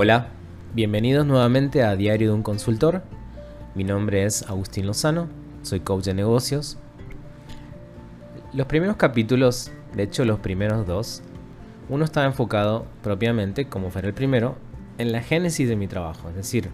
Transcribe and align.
Hola, 0.00 0.28
bienvenidos 0.76 1.26
nuevamente 1.26 1.82
a 1.82 1.96
Diario 1.96 2.28
de 2.28 2.34
un 2.34 2.44
Consultor. 2.44 3.02
Mi 3.74 3.82
nombre 3.82 4.22
es 4.22 4.48
Agustín 4.48 4.86
Lozano, 4.86 5.26
soy 5.62 5.80
coach 5.80 6.04
de 6.04 6.14
negocios. 6.14 6.78
Los 8.52 8.68
primeros 8.68 8.94
capítulos, 8.94 9.72
de 9.96 10.04
hecho 10.04 10.24
los 10.24 10.38
primeros 10.38 10.86
dos, 10.86 11.24
uno 11.88 12.04
estaba 12.04 12.26
enfocado 12.26 12.86
propiamente, 13.02 13.64
como 13.66 13.90
fue 13.90 14.02
el 14.02 14.14
primero, 14.14 14.54
en 14.98 15.10
la 15.10 15.20
génesis 15.20 15.68
de 15.68 15.74
mi 15.74 15.88
trabajo, 15.88 16.28
es 16.28 16.36
decir, 16.36 16.70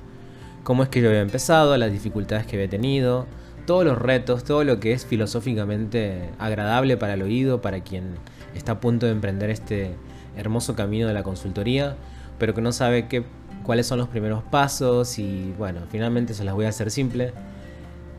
cómo 0.63 0.83
es 0.83 0.91
que 0.91 1.01
yo 1.01 1.09
había 1.09 1.23
empezado, 1.23 1.79
las 1.79 1.93
dificultades 1.93 2.47
que 2.47 2.57
había 2.57 2.69
tenido, 2.69 3.25
todos 3.65 3.87
los 3.87 3.97
retos, 3.97 4.45
todo 4.45 4.65
lo 4.65 4.81
que 4.81 4.93
es 4.93 5.07
filosóficamente 5.07 6.29
agradable 6.39 6.99
para 6.99 7.15
el 7.15 7.23
oído, 7.23 7.63
para 7.63 7.81
quien 7.81 8.17
está 8.55 8.73
a 8.73 8.81
punto 8.81 9.07
de 9.07 9.13
emprender 9.13 9.49
este 9.49 9.95
hermoso 10.37 10.77
camino 10.77 11.07
de 11.07 11.15
la 11.15 11.23
consultoría 11.23 11.97
pero 12.39 12.55
que 12.55 12.61
no 12.61 12.73
sabe 12.73 13.09
qué, 13.09 13.25
cuáles 13.63 13.87
son 13.87 13.99
los 13.99 14.09
primeros 14.09 14.43
pasos 14.45 15.19
y 15.19 15.53
bueno, 15.59 15.81
finalmente 15.91 16.35
se 16.35 16.45
las 16.45 16.55
voy 16.55 16.67
a 16.67 16.69
hacer 16.69 16.91
simple. 16.91 17.33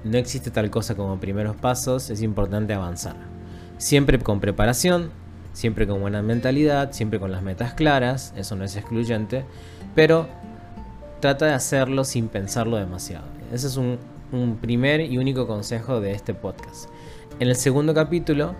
No 0.03 0.17
existe 0.17 0.51
tal 0.51 0.69
cosa 0.69 0.95
como 0.95 1.19
primeros 1.19 1.55
pasos, 1.55 2.09
es 2.09 2.21
importante 2.21 2.73
avanzar. 2.73 3.15
Siempre 3.77 4.19
con 4.19 4.39
preparación, 4.39 5.09
siempre 5.53 5.87
con 5.87 6.01
buena 6.01 6.21
mentalidad, 6.21 6.91
siempre 6.91 7.19
con 7.19 7.31
las 7.31 7.41
metas 7.41 7.73
claras, 7.73 8.33
eso 8.35 8.55
no 8.55 8.65
es 8.65 8.75
excluyente, 8.75 9.45
pero 9.95 10.27
trata 11.21 11.45
de 11.45 11.53
hacerlo 11.53 12.03
sin 12.03 12.27
pensarlo 12.27 12.77
demasiado. 12.77 13.25
Ese 13.51 13.67
es 13.67 13.77
un, 13.77 13.97
un 14.31 14.57
primer 14.57 15.01
y 15.01 15.17
único 15.17 15.47
consejo 15.47 16.01
de 16.01 16.11
este 16.11 16.33
podcast. 16.33 16.89
En 17.39 17.47
el 17.47 17.55
segundo 17.55 17.93
capítulo 17.93 18.53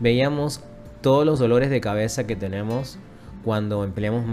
veíamos 0.00 0.60
todos 1.00 1.26
los 1.26 1.38
dolores 1.38 1.70
de 1.70 1.80
cabeza 1.80 2.24
que 2.26 2.36
tenemos 2.36 2.98
cuando 3.44 3.84
empleamos 3.84 4.24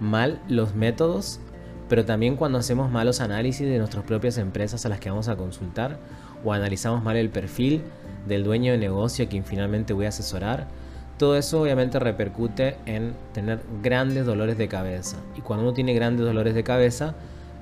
mal, 0.00 0.40
los 0.48 0.74
métodos, 0.74 1.40
pero 1.88 2.04
también 2.04 2.36
cuando 2.36 2.58
hacemos 2.58 2.90
malos 2.90 3.20
análisis 3.20 3.66
de 3.66 3.78
nuestras 3.78 4.04
propias 4.04 4.38
empresas 4.38 4.84
a 4.84 4.88
las 4.88 5.00
que 5.00 5.10
vamos 5.10 5.28
a 5.28 5.36
consultar 5.36 5.98
o 6.44 6.52
analizamos 6.52 7.02
mal 7.02 7.16
el 7.16 7.30
perfil 7.30 7.82
del 8.26 8.44
dueño 8.44 8.72
de 8.72 8.78
negocio 8.78 9.24
a 9.24 9.28
quien 9.28 9.44
finalmente 9.44 9.92
voy 9.92 10.04
a 10.04 10.10
asesorar. 10.10 10.68
Todo 11.18 11.36
eso 11.36 11.60
obviamente 11.62 11.98
repercute 11.98 12.76
en 12.86 13.14
tener 13.32 13.60
grandes 13.82 14.24
dolores 14.24 14.56
de 14.56 14.68
cabeza. 14.68 15.16
Y 15.36 15.40
cuando 15.40 15.64
uno 15.64 15.72
tiene 15.72 15.94
grandes 15.94 16.24
dolores 16.24 16.54
de 16.54 16.62
cabeza, 16.62 17.14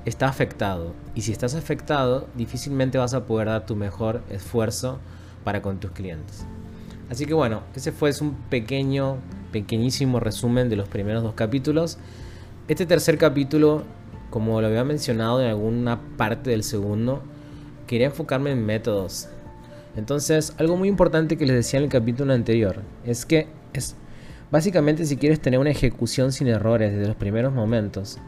está 0.04 0.28
afectado. 0.28 0.92
Y 1.14 1.22
si 1.22 1.32
estás 1.32 1.54
afectado, 1.54 2.26
difícilmente 2.34 2.98
vas 2.98 3.14
a 3.14 3.24
poder 3.24 3.48
dar 3.48 3.64
tu 3.64 3.74
mejor 3.74 4.22
esfuerzo 4.28 4.98
para 5.42 5.62
con 5.62 5.78
tus 5.78 5.92
clientes. 5.92 6.44
Así 7.08 7.24
que 7.24 7.34
bueno, 7.34 7.62
ese 7.74 7.92
fue 7.92 8.10
un 8.20 8.34
pequeño 8.50 9.18
pequeñísimo 9.56 10.20
resumen 10.20 10.68
de 10.68 10.76
los 10.76 10.86
primeros 10.86 11.22
dos 11.22 11.32
capítulos. 11.32 11.96
Este 12.68 12.84
tercer 12.84 13.16
capítulo, 13.16 13.84
como 14.28 14.60
lo 14.60 14.66
había 14.66 14.84
mencionado 14.84 15.40
en 15.40 15.48
alguna 15.48 15.98
parte 16.18 16.50
del 16.50 16.62
segundo, 16.62 17.22
quería 17.86 18.08
enfocarme 18.08 18.50
en 18.50 18.66
métodos. 18.66 19.30
Entonces, 19.96 20.52
algo 20.58 20.76
muy 20.76 20.88
importante 20.88 21.38
que 21.38 21.46
les 21.46 21.56
decía 21.56 21.78
en 21.78 21.84
el 21.84 21.90
capítulo 21.90 22.34
anterior 22.34 22.82
es 23.06 23.24
que 23.24 23.46
es 23.72 23.96
básicamente 24.50 25.06
si 25.06 25.16
quieres 25.16 25.40
tener 25.40 25.58
una 25.58 25.70
ejecución 25.70 26.32
sin 26.32 26.48
errores 26.48 26.92
desde 26.92 27.06
los 27.06 27.16
primeros 27.16 27.54
momentos, 27.54 28.18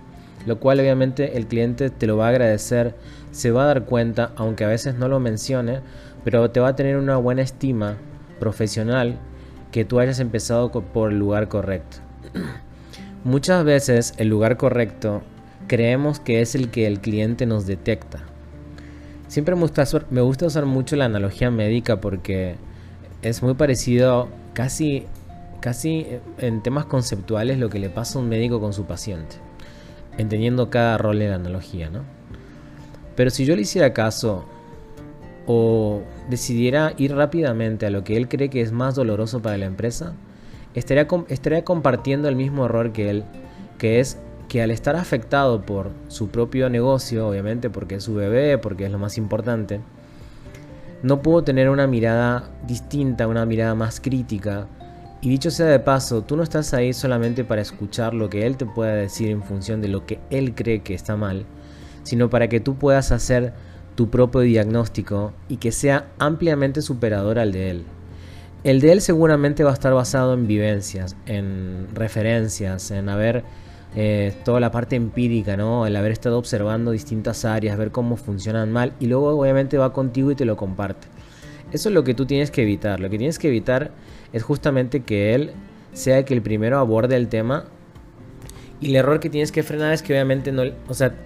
lo 0.46 0.58
cual 0.60 0.80
obviamente 0.80 1.36
el 1.36 1.46
cliente 1.46 1.90
te 1.90 2.06
lo 2.06 2.16
va 2.16 2.28
a 2.28 2.30
agradecer, 2.30 2.94
se 3.32 3.50
va 3.50 3.64
a 3.64 3.66
dar 3.66 3.84
cuenta, 3.84 4.32
aunque 4.36 4.64
a 4.64 4.68
veces 4.68 4.94
no 4.94 5.08
lo 5.08 5.20
mencione, 5.20 5.80
pero 6.24 6.50
te 6.50 6.60
va 6.60 6.68
a 6.68 6.76
tener 6.76 6.96
una 6.96 7.18
buena 7.18 7.42
estima 7.42 7.98
profesional 8.40 9.18
que 9.72 9.84
tú 9.84 10.00
hayas 10.00 10.20
empezado 10.20 10.70
por 10.70 11.12
el 11.12 11.18
lugar 11.18 11.48
correcto. 11.48 11.98
Muchas 13.24 13.64
veces 13.64 14.14
el 14.16 14.28
lugar 14.28 14.56
correcto 14.56 15.22
creemos 15.66 16.20
que 16.20 16.40
es 16.40 16.54
el 16.54 16.70
que 16.70 16.86
el 16.86 17.00
cliente 17.00 17.46
nos 17.46 17.66
detecta. 17.66 18.20
Siempre 19.26 19.54
me 19.54 19.60
gusta, 20.22 20.46
usar 20.46 20.64
mucho 20.66 20.96
la 20.96 21.04
analogía 21.04 21.50
médica 21.50 22.00
porque 22.00 22.54
es 23.20 23.42
muy 23.42 23.54
parecido, 23.54 24.28
casi, 24.54 25.04
casi 25.60 26.06
en 26.38 26.62
temas 26.62 26.86
conceptuales, 26.86 27.58
lo 27.58 27.68
que 27.68 27.78
le 27.78 27.90
pasa 27.90 28.18
a 28.18 28.22
un 28.22 28.28
médico 28.28 28.60
con 28.60 28.72
su 28.72 28.86
paciente, 28.86 29.36
entendiendo 30.16 30.70
cada 30.70 30.96
rol 30.96 31.18
de 31.18 31.28
la 31.28 31.34
analogía, 31.34 31.90
¿no? 31.90 32.04
Pero 33.16 33.30
si 33.30 33.44
yo 33.44 33.54
le 33.54 33.62
hiciera 33.62 33.92
caso 33.92 34.46
o 35.50 36.02
decidiera 36.28 36.92
ir 36.98 37.16
rápidamente 37.16 37.86
a 37.86 37.90
lo 37.90 38.04
que 38.04 38.18
él 38.18 38.28
cree 38.28 38.50
que 38.50 38.60
es 38.60 38.70
más 38.70 38.94
doloroso 38.94 39.40
para 39.40 39.56
la 39.56 39.64
empresa, 39.64 40.12
estaría, 40.74 41.08
estaría 41.28 41.64
compartiendo 41.64 42.28
el 42.28 42.36
mismo 42.36 42.66
error 42.66 42.92
que 42.92 43.08
él, 43.08 43.24
que 43.78 43.98
es 43.98 44.18
que 44.50 44.60
al 44.62 44.70
estar 44.70 44.94
afectado 44.94 45.62
por 45.62 45.90
su 46.08 46.28
propio 46.28 46.68
negocio, 46.68 47.26
obviamente 47.26 47.70
porque 47.70 47.94
es 47.94 48.04
su 48.04 48.14
bebé, 48.14 48.58
porque 48.58 48.84
es 48.84 48.92
lo 48.92 48.98
más 48.98 49.16
importante, 49.16 49.80
no 51.02 51.22
pudo 51.22 51.42
tener 51.42 51.70
una 51.70 51.86
mirada 51.86 52.50
distinta, 52.66 53.26
una 53.26 53.46
mirada 53.46 53.74
más 53.74 54.00
crítica. 54.00 54.66
Y 55.22 55.30
dicho 55.30 55.50
sea 55.50 55.66
de 55.66 55.80
paso, 55.80 56.22
tú 56.22 56.36
no 56.36 56.42
estás 56.42 56.74
ahí 56.74 56.92
solamente 56.92 57.42
para 57.42 57.62
escuchar 57.62 58.12
lo 58.12 58.28
que 58.28 58.46
él 58.46 58.58
te 58.58 58.66
pueda 58.66 58.92
decir 58.92 59.30
en 59.30 59.42
función 59.42 59.80
de 59.80 59.88
lo 59.88 60.04
que 60.04 60.20
él 60.28 60.54
cree 60.54 60.82
que 60.82 60.92
está 60.92 61.16
mal, 61.16 61.46
sino 62.02 62.28
para 62.28 62.48
que 62.48 62.60
tú 62.60 62.74
puedas 62.76 63.12
hacer 63.12 63.54
tu 63.98 64.10
propio 64.10 64.42
diagnóstico 64.42 65.32
y 65.48 65.56
que 65.56 65.72
sea 65.72 66.06
ampliamente 66.20 66.82
superador 66.82 67.40
al 67.40 67.50
de 67.50 67.70
él. 67.70 67.84
El 68.62 68.80
de 68.80 68.92
él 68.92 69.00
seguramente 69.00 69.64
va 69.64 69.70
a 69.70 69.72
estar 69.72 69.92
basado 69.92 70.34
en 70.34 70.46
vivencias, 70.46 71.16
en 71.26 71.88
referencias, 71.94 72.92
en 72.92 73.08
haber 73.08 73.42
eh, 73.96 74.36
toda 74.44 74.60
la 74.60 74.70
parte 74.70 74.94
empírica, 74.94 75.56
¿no? 75.56 75.84
El 75.84 75.96
haber 75.96 76.12
estado 76.12 76.38
observando 76.38 76.92
distintas 76.92 77.44
áreas, 77.44 77.76
ver 77.76 77.90
cómo 77.90 78.16
funcionan 78.16 78.70
mal 78.70 78.92
y 79.00 79.06
luego 79.06 79.36
obviamente 79.36 79.78
va 79.78 79.92
contigo 79.92 80.30
y 80.30 80.36
te 80.36 80.44
lo 80.44 80.56
comparte. 80.56 81.08
Eso 81.72 81.88
es 81.88 81.92
lo 81.92 82.04
que 82.04 82.14
tú 82.14 82.24
tienes 82.24 82.52
que 82.52 82.62
evitar. 82.62 83.00
Lo 83.00 83.10
que 83.10 83.18
tienes 83.18 83.40
que 83.40 83.48
evitar 83.48 83.90
es 84.32 84.44
justamente 84.44 85.00
que 85.00 85.34
él 85.34 85.50
sea 85.92 86.24
que 86.24 86.34
el 86.34 86.42
primero 86.42 86.78
aborde 86.78 87.16
el 87.16 87.26
tema 87.26 87.64
y 88.80 88.90
el 88.90 88.94
error 88.94 89.18
que 89.18 89.28
tienes 89.28 89.50
que 89.50 89.64
frenar 89.64 89.92
es 89.92 90.02
que 90.02 90.12
obviamente 90.12 90.52
no, 90.52 90.62
o 90.86 90.94
sea, 90.94 91.16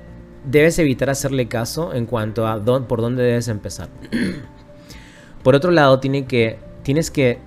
debes 0.44 0.78
evitar 0.78 1.10
hacerle 1.10 1.48
caso 1.48 1.94
en 1.94 2.06
cuanto 2.06 2.46
a 2.46 2.62
por 2.62 3.00
dónde 3.00 3.22
debes 3.22 3.48
empezar. 3.48 3.88
por 5.42 5.54
otro 5.54 5.70
lado, 5.70 6.00
tienes 6.00 6.26
que 7.10 7.38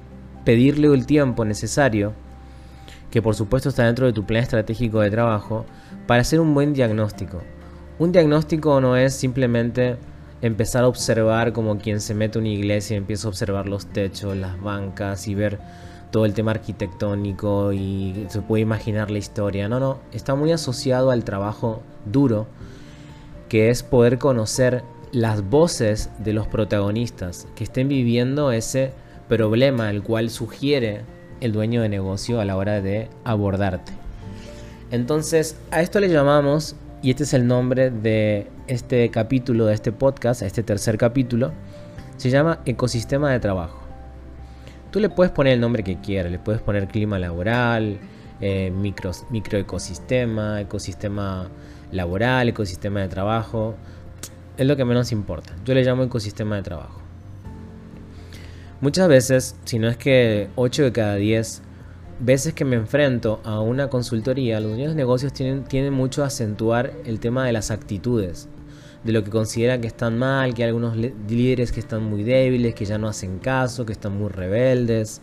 pedirle 0.43 0.87
el 0.93 1.05
tiempo 1.05 1.43
necesario, 1.45 2.13
que 3.11 3.21
por 3.21 3.35
supuesto 3.35 3.69
está 3.69 3.85
dentro 3.85 4.05
de 4.05 4.13
tu 4.13 4.25
plan 4.25 4.43
estratégico 4.43 5.01
de 5.01 5.11
trabajo, 5.11 5.65
para 6.07 6.21
hacer 6.21 6.39
un 6.39 6.53
buen 6.53 6.73
diagnóstico. 6.73 7.41
Un 7.97 8.11
diagnóstico 8.11 8.79
no 8.81 8.95
es 8.95 9.13
simplemente 9.15 9.97
empezar 10.41 10.83
a 10.83 10.87
observar 10.87 11.53
como 11.53 11.77
quien 11.77 12.01
se 12.01 12.13
mete 12.13 12.37
a 12.37 12.41
una 12.41 12.49
iglesia 12.49 12.93
y 12.93 12.97
empieza 12.97 13.27
a 13.27 13.29
observar 13.29 13.67
los 13.67 13.87
techos, 13.87 14.35
las 14.35 14.61
bancas 14.61 15.27
y 15.27 15.35
ver 15.35 15.59
todo 16.11 16.25
el 16.25 16.33
tema 16.33 16.51
arquitectónico 16.51 17.73
y 17.73 18.25
se 18.29 18.41
puede 18.41 18.61
imaginar 18.61 19.11
la 19.11 19.17
historia. 19.17 19.67
No, 19.67 19.79
no, 19.79 19.99
está 20.11 20.35
muy 20.35 20.51
asociado 20.51 21.09
al 21.09 21.23
trabajo 21.23 21.81
duro 22.05 22.47
que 23.55 23.69
es 23.69 23.83
poder 23.83 24.17
conocer 24.17 24.83
las 25.13 25.49
voces 25.49 26.09
de 26.19 26.33
los 26.33 26.45
protagonistas 26.45 27.47
que 27.55 27.63
estén 27.63 27.87
viviendo 27.87 28.51
ese 28.51 28.91
problema 29.29 29.89
el 29.89 30.03
cual 30.03 30.29
sugiere 30.29 31.03
el 31.39 31.53
dueño 31.53 31.81
de 31.81 31.87
negocio 31.87 32.41
a 32.41 32.43
la 32.43 32.57
hora 32.57 32.81
de 32.81 33.07
abordarte. 33.23 33.93
Entonces, 34.91 35.57
a 35.71 35.81
esto 35.81 36.01
le 36.01 36.09
llamamos, 36.09 36.75
y 37.01 37.11
este 37.11 37.23
es 37.23 37.33
el 37.33 37.47
nombre 37.47 37.91
de 37.91 38.47
este 38.67 39.09
capítulo, 39.09 39.67
de 39.67 39.75
este 39.75 39.93
podcast, 39.93 40.41
este 40.41 40.61
tercer 40.61 40.97
capítulo, 40.97 41.53
se 42.17 42.29
llama 42.29 42.59
ecosistema 42.65 43.31
de 43.31 43.39
trabajo. 43.39 43.79
Tú 44.91 44.99
le 44.99 45.07
puedes 45.07 45.31
poner 45.31 45.53
el 45.53 45.61
nombre 45.61 45.81
que 45.81 46.01
quieras, 46.01 46.29
le 46.29 46.39
puedes 46.39 46.61
poner 46.61 46.89
clima 46.89 47.19
laboral, 47.19 47.99
eh, 48.41 48.71
micro, 48.71 49.11
microecosistema, 49.29 50.61
ecosistema 50.61 51.49
laboral, 51.91 52.49
ecosistema 52.49 53.01
de 53.01 53.07
trabajo, 53.07 53.75
es 54.57 54.67
lo 54.67 54.75
que 54.75 54.85
menos 54.85 55.11
importa. 55.11 55.55
Yo 55.65 55.73
le 55.73 55.83
llamo 55.83 56.03
ecosistema 56.03 56.55
de 56.55 56.63
trabajo. 56.63 57.01
Muchas 58.81 59.07
veces, 59.07 59.55
si 59.65 59.79
no 59.79 59.87
es 59.87 59.97
que 59.97 60.49
8 60.55 60.83
de 60.83 60.91
cada 60.91 61.15
10 61.15 61.61
veces 62.19 62.53
que 62.53 62.65
me 62.65 62.75
enfrento 62.75 63.41
a 63.43 63.59
una 63.59 63.89
consultoría, 63.89 64.59
los 64.59 64.71
dueños 64.71 64.89
de 64.89 64.95
negocios 64.95 65.33
tienen, 65.33 65.63
tienen 65.63 65.93
mucho 65.93 66.23
a 66.23 66.27
acentuar 66.27 66.93
el 67.05 67.19
tema 67.19 67.45
de 67.45 67.53
las 67.53 67.71
actitudes, 67.71 68.47
de 69.03 69.11
lo 69.11 69.23
que 69.23 69.29
consideran 69.29 69.81
que 69.81 69.87
están 69.87 70.17
mal, 70.17 70.53
que 70.53 70.63
hay 70.63 70.69
algunos 70.69 70.97
líderes 70.97 71.71
que 71.71 71.79
están 71.79 72.03
muy 72.03 72.23
débiles, 72.23 72.73
que 72.75 72.85
ya 72.85 72.97
no 72.97 73.07
hacen 73.07 73.39
caso, 73.39 73.85
que 73.85 73.93
están 73.93 74.17
muy 74.17 74.29
rebeldes, 74.29 75.21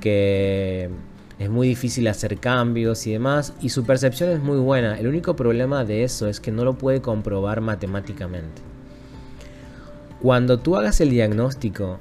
que 0.00 0.90
es 1.38 1.50
muy 1.50 1.68
difícil 1.68 2.08
hacer 2.08 2.38
cambios 2.38 3.06
y 3.06 3.12
demás, 3.12 3.52
y 3.60 3.68
su 3.68 3.84
percepción 3.84 4.30
es 4.30 4.40
muy 4.40 4.58
buena. 4.58 4.98
El 4.98 5.06
único 5.06 5.36
problema 5.36 5.84
de 5.84 6.02
eso 6.02 6.28
es 6.28 6.40
que 6.40 6.50
no 6.50 6.64
lo 6.64 6.78
puede 6.78 7.02
comprobar 7.02 7.60
matemáticamente. 7.60 8.62
Cuando 10.22 10.58
tú 10.58 10.76
hagas 10.76 11.00
el 11.02 11.10
diagnóstico 11.10 12.00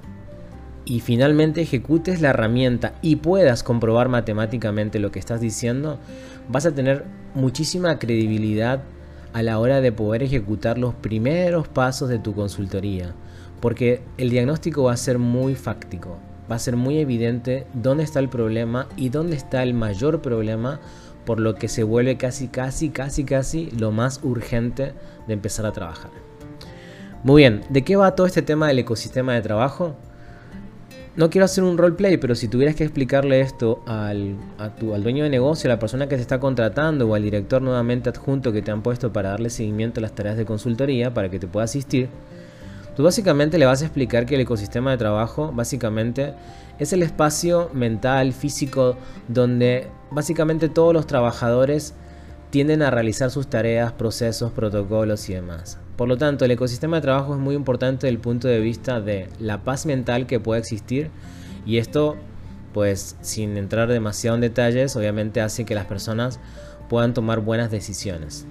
y 0.85 1.01
finalmente 1.01 1.61
ejecutes 1.61 2.21
la 2.21 2.29
herramienta 2.29 2.93
y 3.01 3.17
puedas 3.17 3.61
comprobar 3.61 4.07
matemáticamente 4.07 4.99
lo 4.99 5.11
que 5.11 5.19
estás 5.19 5.41
diciendo, 5.41 5.99
vas 6.47 6.65
a 6.65 6.73
tener 6.73 7.03
muchísima 7.33 7.99
credibilidad 7.99 8.83
a 9.33 9.43
la 9.43 9.59
hora 9.59 9.81
de 9.81 9.91
poder 9.91 10.23
ejecutar 10.23 10.77
los 10.77 10.95
primeros 10.95 11.67
pasos 11.67 12.07
de 12.07 12.19
tu 12.19 12.33
consultoría. 12.33 13.13
Porque 13.59 14.01
el 14.17 14.29
diagnóstico 14.29 14.83
va 14.83 14.93
a 14.93 14.97
ser 14.97 15.19
muy 15.19 15.55
fáctico, 15.55 16.17
va 16.49 16.55
a 16.55 16.59
ser 16.59 16.75
muy 16.75 16.99
evidente 16.99 17.65
dónde 17.73 18.03
está 18.03 18.19
el 18.19 18.29
problema 18.29 18.87
y 18.95 19.09
dónde 19.09 19.35
está 19.35 19.63
el 19.63 19.73
mayor 19.73 20.21
problema, 20.21 20.79
por 21.25 21.39
lo 21.39 21.55
que 21.55 21.67
se 21.67 21.83
vuelve 21.83 22.17
casi, 22.17 22.47
casi, 22.47 22.89
casi, 22.89 23.23
casi 23.23 23.71
lo 23.71 23.91
más 23.91 24.19
urgente 24.23 24.93
de 25.27 25.33
empezar 25.33 25.65
a 25.65 25.71
trabajar. 25.71 26.11
Muy 27.23 27.41
bien, 27.41 27.61
¿de 27.69 27.83
qué 27.83 27.95
va 27.95 28.15
todo 28.15 28.27
este 28.27 28.43
tema 28.43 28.67
del 28.67 28.79
ecosistema 28.79 29.33
de 29.33 29.41
trabajo? 29.41 29.95
No 31.15 31.29
quiero 31.29 31.45
hacer 31.45 31.63
un 31.63 31.77
roleplay, 31.77 32.17
pero 32.17 32.35
si 32.35 32.49
tuvieras 32.49 32.75
que 32.75 32.83
explicarle 32.83 33.39
esto 33.39 33.81
al, 33.87 34.35
al 34.59 35.01
dueño 35.01 35.23
de 35.23 35.29
negocio, 35.29 35.69
a 35.69 35.73
la 35.73 35.79
persona 35.79 36.07
que 36.07 36.17
te 36.17 36.21
está 36.21 36.39
contratando 36.39 37.07
o 37.07 37.15
al 37.15 37.23
director 37.23 37.61
nuevamente 37.61 38.09
adjunto 38.09 38.51
que 38.51 38.61
te 38.61 38.69
han 38.69 38.81
puesto 38.81 39.13
para 39.13 39.29
darle 39.29 39.49
seguimiento 39.49 39.99
a 39.99 40.03
las 40.03 40.13
tareas 40.13 40.35
de 40.35 40.45
consultoría 40.45 41.13
para 41.13 41.29
que 41.29 41.39
te 41.39 41.47
pueda 41.47 41.63
asistir, 41.63 42.09
Tú 42.95 43.03
básicamente 43.03 43.57
le 43.57 43.65
vas 43.65 43.81
a 43.81 43.85
explicar 43.85 44.25
que 44.25 44.35
el 44.35 44.41
ecosistema 44.41 44.91
de 44.91 44.97
trabajo 44.97 45.51
básicamente 45.53 46.33
es 46.79 46.93
el 46.93 47.03
espacio 47.03 47.69
mental, 47.73 48.31
físico, 48.31 48.95
donde 49.27 49.89
básicamente 50.11 50.69
todos 50.69 50.93
los 50.93 51.05
trabajadores 51.05 51.93
tienden 52.51 52.81
a 52.81 52.91
realizar 52.91 53.31
sus 53.31 53.47
tareas, 53.47 53.91
procesos, 53.91 54.53
protocolos 54.53 55.29
y 55.29 55.33
demás. 55.33 55.77
Por 55.97 56.07
lo 56.07 56.17
tanto, 56.17 56.45
el 56.45 56.51
ecosistema 56.51 56.97
de 56.97 57.01
trabajo 57.01 57.33
es 57.33 57.39
muy 57.39 57.55
importante 57.55 58.07
desde 58.07 58.15
el 58.15 58.21
punto 58.21 58.47
de 58.47 58.61
vista 58.61 59.01
de 59.01 59.27
la 59.39 59.63
paz 59.63 59.85
mental 59.85 60.25
que 60.25 60.39
puede 60.39 60.61
existir 60.61 61.09
y 61.65 61.79
esto, 61.79 62.15
pues 62.73 63.17
sin 63.19 63.57
entrar 63.57 63.89
demasiado 63.89 64.35
en 64.35 64.41
detalles, 64.41 64.95
obviamente 64.95 65.41
hace 65.41 65.65
que 65.65 65.75
las 65.75 65.85
personas 65.85 66.39
puedan 66.87 67.13
tomar 67.13 67.41
buenas 67.41 67.71
decisiones. 67.71 68.45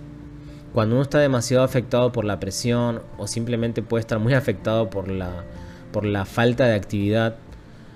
Cuando 0.75 0.97
uno 0.97 1.03
está 1.03 1.21
demasiado 1.21 1.63
afectado 1.63 2.11
por 2.11 2.25
la 2.25 2.41
presión 2.41 3.01
o 3.17 3.29
simplemente 3.29 3.81
puede 3.81 4.01
estar 4.01 4.19
muy 4.19 4.35
afectado 4.35 4.91
por 4.91 5.09
la, 5.09 5.45
por 5.93 6.05
la 6.05 6.25
falta 6.25 6.67
de 6.67 6.75
actividad, 6.75 7.37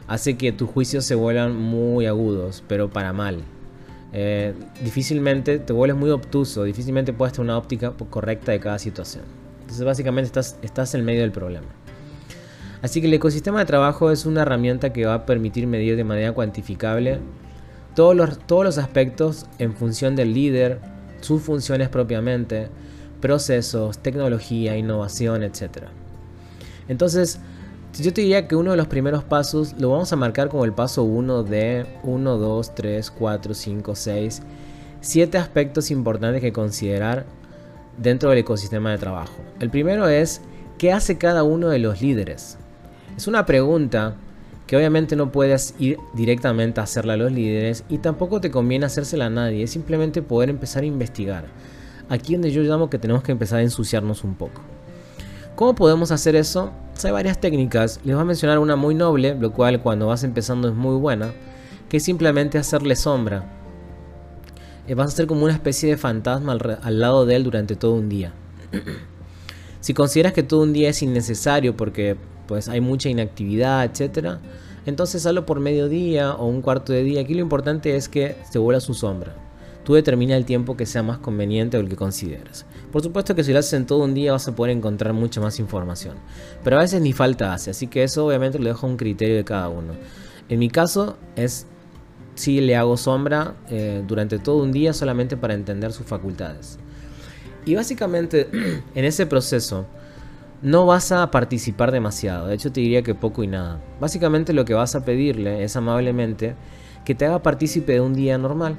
hace 0.07 0.37
que 0.37 0.53
tus 0.53 0.71
juicios 0.71 1.05
se 1.05 1.17
vuelvan 1.17 1.57
muy 1.57 2.07
agudos, 2.07 2.63
pero 2.69 2.89
para 2.89 3.13
mal. 3.13 3.43
Eh, 4.13 4.55
difícilmente 4.85 5.59
te 5.59 5.73
vuelves 5.73 5.99
muy 5.99 6.11
obtuso, 6.11 6.63
difícilmente 6.63 7.13
puedes 7.13 7.33
tener 7.33 7.47
una 7.47 7.59
óptica 7.59 7.95
correcta 8.11 8.53
de 8.53 8.61
cada 8.61 8.79
situación. 8.79 9.25
Entonces 9.63 9.85
básicamente 9.85 10.27
estás, 10.27 10.57
estás 10.63 10.95
en 10.95 11.05
medio 11.05 11.23
del 11.23 11.33
problema. 11.33 11.67
Así 12.81 13.01
que 13.01 13.09
el 13.09 13.15
ecosistema 13.15 13.59
de 13.59 13.65
trabajo 13.65 14.13
es 14.13 14.25
una 14.25 14.43
herramienta 14.43 14.93
que 14.93 15.05
va 15.05 15.15
a 15.15 15.27
permitir 15.27 15.67
medir 15.67 15.97
de 15.97 16.05
manera 16.05 16.31
cuantificable 16.31 17.19
todos 17.97 18.15
los, 18.15 18.39
todos 18.39 18.65
los 18.65 18.79
aspectos 18.79 19.47
en 19.59 19.75
función 19.75 20.15
del 20.15 20.33
líder, 20.33 20.79
sus 21.21 21.43
funciones 21.43 21.89
propiamente, 21.89 22.69
procesos, 23.21 23.99
tecnología, 23.99 24.77
innovación, 24.77 25.43
etc. 25.43 25.85
Entonces, 26.89 27.41
yo 28.01 28.13
te 28.13 28.21
diría 28.21 28.47
que 28.47 28.55
uno 28.55 28.71
de 28.71 28.77
los 28.77 28.87
primeros 28.87 29.25
pasos 29.25 29.75
lo 29.79 29.91
vamos 29.91 30.13
a 30.13 30.17
marcar 30.17 30.49
como 30.49 30.65
el 30.65 30.73
paso 30.73 31.03
1 31.03 31.43
de 31.43 31.87
1, 32.05 32.37
2, 32.37 32.75
3, 32.75 33.11
4, 33.11 33.55
5, 33.55 33.95
6, 33.95 34.43
7 35.01 35.39
aspectos 35.39 35.91
importantes 35.91 36.41
que 36.41 36.53
considerar 36.53 37.27
dentro 37.97 38.31
del 38.31 38.39
ecosistema 38.39 38.91
de 38.91 38.99
trabajo. 38.99 39.35
El 39.59 39.71
primero 39.71 40.09
es, 40.09 40.41
¿qué 40.79 40.93
hace 40.93 41.19
cada 41.19 41.43
uno 41.43 41.69
de 41.69 41.81
los 41.81 42.01
líderes? 42.01 42.57
Es 43.17 43.27
una 43.27 43.47
pregunta 43.47 44.15
que 44.69 44.77
obviamente 44.77 45.17
no 45.17 45.33
puedes 45.33 45.75
ir 45.79 45.99
directamente 46.13 46.79
a 46.79 46.85
hacerla 46.85 47.15
a 47.15 47.17
los 47.17 47.33
líderes 47.33 47.85
y 47.89 47.99
tampoco 47.99 48.39
te 48.43 48.51
conviene 48.51 48.85
hacérsela 48.85 49.27
a 49.27 49.31
nadie, 49.31 49.65
es 49.65 49.71
simplemente 49.71 50.21
poder 50.21 50.51
empezar 50.51 50.83
a 50.83 50.87
investigar. 50.87 51.47
Aquí 52.11 52.35
donde 52.35 52.51
yo 52.51 52.63
llamo 52.63 52.91
que 52.91 52.99
tenemos 52.99 53.23
que 53.23 53.33
empezar 53.33 53.61
a 53.61 53.63
ensuciarnos 53.63 54.25
un 54.25 54.35
poco. 54.35 54.61
¿Cómo 55.57 55.75
podemos 55.75 56.13
hacer 56.13 56.37
eso? 56.37 56.71
hay 57.03 57.13
varias 57.13 57.41
técnicas, 57.41 58.01
les 58.05 58.15
voy 58.15 58.23
a 58.23 58.27
mencionar 58.27 58.59
una 58.59 58.77
muy 58.77 58.95
noble, 58.95 59.35
lo 59.37 59.53
cual 59.53 59.81
cuando 59.81 60.09
vas 60.09 60.23
empezando 60.25 60.69
es 60.69 60.75
muy 60.75 60.97
buena, 60.97 61.33
que 61.89 61.97
es 61.97 62.03
simplemente 62.03 62.59
hacerle 62.59 62.95
sombra. 62.95 63.51
Eh, 64.87 64.95
vas 64.95 65.15
a 65.15 65.17
ser 65.17 65.27
como 65.27 65.45
una 65.45 65.55
especie 65.55 65.89
de 65.89 65.97
fantasma 65.97 66.53
al, 66.53 66.79
al 66.83 67.01
lado 67.01 67.25
de 67.25 67.37
él 67.37 67.45
durante 67.45 67.75
todo 67.75 67.95
un 67.95 68.09
día. 68.09 68.33
si 69.81 69.95
consideras 69.95 70.35
que 70.35 70.43
todo 70.43 70.63
un 70.63 70.75
día 70.75 70.91
es 70.91 71.03
innecesario 71.03 71.75
porque 71.75 72.17
pues 72.49 72.69
hay 72.69 72.81
mucha 72.81 73.09
inactividad, 73.09 73.85
etcétera, 73.85 74.41
entonces 74.87 75.25
hazlo 75.27 75.45
por 75.47 75.61
mediodía 75.61 76.35
o 76.35 76.47
un 76.47 76.63
cuarto 76.63 76.95
de 76.95 77.05
día. 77.05 77.21
Aquí 77.21 77.35
lo 77.35 77.41
importante 77.41 77.95
es 77.95 78.09
que 78.09 78.37
se 78.51 78.59
vuela 78.59 78.81
su 78.81 78.95
sombra. 78.95 79.35
Tú 79.85 79.95
determina 79.95 80.37
el 80.37 80.45
tiempo 80.45 80.77
que 80.77 80.87
sea 80.87 81.03
más 81.03 81.19
conveniente 81.19 81.77
o 81.77 81.81
el 81.81 81.89
que 81.89 81.97
consideres. 81.97 82.67
Por 82.91 83.03
supuesto 83.03 83.35
que 83.35 83.45
si 83.45 83.53
lo 83.53 83.59
haces 83.59 83.75
en 83.75 83.87
todo 83.87 84.05
un 84.05 84.15
día 84.15 84.33
vas 84.33 84.49
a 84.49 84.57
poder 84.57 84.75
encontrar 84.77 85.13
mucha 85.13 85.41
más 85.41 85.59
información. 85.61 86.17
Pero 86.65 86.79
a 86.79 86.81
veces 86.81 87.03
ni 87.03 87.13
falta 87.13 87.53
hace, 87.53 87.71
así 87.71 87.87
que 87.87 88.03
eso 88.03 88.27
obviamente 88.27 88.59
lo 88.59 88.65
dejo 88.65 88.87
a 88.87 88.91
un 88.91 88.97
criterio 88.97 89.37
de 89.37 89.45
cada 89.45 89.69
uno. 89.69 89.93
En 90.49 90.59
mi 90.59 90.71
caso 90.71 91.17
es 91.37 91.67
si 92.35 92.61
le 92.61 92.77
hago 92.77 92.97
sombra 92.97 93.57
eh, 93.69 94.03
durante 94.07 94.39
todo 94.39 94.63
un 94.63 94.73
día 94.73 94.93
solamente 94.95 95.37
para 95.37 95.55
entender 95.55 95.93
sus 95.93 96.07
facultades. 96.07 96.79
Y 97.67 97.75
básicamente 97.75 98.49
en 98.95 99.05
ese 99.05 99.27
proceso 99.27 99.87
no 100.63 100.87
vas 100.87 101.13
a 101.13 101.31
participar 101.31 101.93
demasiado, 101.93 102.49
de 102.49 102.55
hecho 102.55 102.73
te 102.73 102.81
diría 102.81 103.03
que 103.03 103.15
poco 103.15 103.45
y 103.45 103.47
nada. 103.47 103.81
Básicamente 104.01 104.53
lo 104.53 104.65
que 104.65 104.75
vas 104.75 104.95
a 104.95 105.05
pedirle 105.05 105.63
es 105.63 105.77
amablemente 105.77 106.57
que 107.05 107.15
te 107.15 107.27
haga 107.27 107.43
partícipe 107.43 107.93
de 107.93 108.01
un 108.01 108.15
día 108.15 108.39
normal, 108.39 108.77